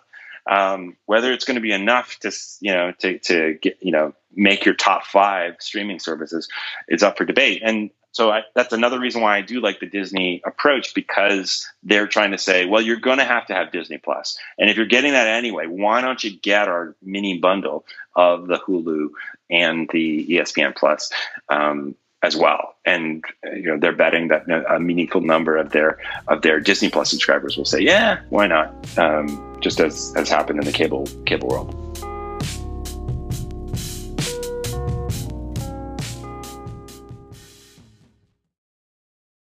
Um, 0.49 0.97
whether 1.05 1.31
it's 1.31 1.45
going 1.45 1.55
to 1.55 1.61
be 1.61 1.71
enough 1.71 2.17
to 2.19 2.31
you 2.59 2.73
know 2.73 2.91
to 2.99 3.19
to 3.19 3.57
get 3.61 3.77
you 3.81 3.91
know 3.91 4.13
make 4.35 4.65
your 4.65 4.75
top 4.75 5.05
five 5.05 5.55
streaming 5.59 5.99
services 5.99 6.47
is 6.87 7.03
up 7.03 7.17
for 7.17 7.25
debate. 7.25 7.61
And 7.63 7.89
so 8.11 8.31
I, 8.31 8.41
that's 8.55 8.73
another 8.73 8.99
reason 8.99 9.21
why 9.21 9.37
I 9.37 9.41
do 9.41 9.61
like 9.61 9.79
the 9.79 9.85
Disney 9.85 10.41
approach 10.45 10.93
because 10.95 11.69
they're 11.83 12.07
trying 12.07 12.31
to 12.31 12.37
say, 12.37 12.65
well, 12.65 12.81
you're 12.81 12.97
going 12.97 13.19
to 13.19 13.23
have 13.23 13.45
to 13.47 13.53
have 13.53 13.71
Disney 13.71 13.99
Plus, 13.99 14.37
and 14.57 14.69
if 14.69 14.77
you're 14.77 14.87
getting 14.87 15.13
that 15.13 15.27
anyway, 15.27 15.67
why 15.67 16.01
don't 16.01 16.23
you 16.23 16.35
get 16.37 16.67
our 16.67 16.95
mini 17.03 17.37
bundle 17.37 17.85
of 18.15 18.47
the 18.47 18.57
Hulu 18.57 19.09
and 19.49 19.89
the 19.91 20.25
ESPN 20.27 20.75
Plus? 20.75 21.11
Um, 21.49 21.95
as 22.21 22.35
well. 22.35 22.75
And 22.85 23.23
you 23.43 23.63
know 23.63 23.77
they're 23.77 23.95
betting 23.95 24.29
that 24.29 24.45
a 24.69 24.79
meaningful 24.79 25.21
number 25.21 25.57
of 25.57 25.71
their 25.71 25.99
of 26.27 26.41
their 26.41 26.59
Disney 26.59 26.89
Plus 26.89 27.09
subscribers 27.09 27.57
will 27.57 27.65
say, 27.65 27.79
"Yeah, 27.81 28.19
why 28.29 28.47
not?" 28.47 28.73
Um, 28.97 29.57
just 29.61 29.79
as 29.79 30.13
has 30.15 30.29
happened 30.29 30.59
in 30.59 30.65
the 30.65 30.71
cable 30.71 31.07
cable 31.25 31.49
world. 31.49 31.88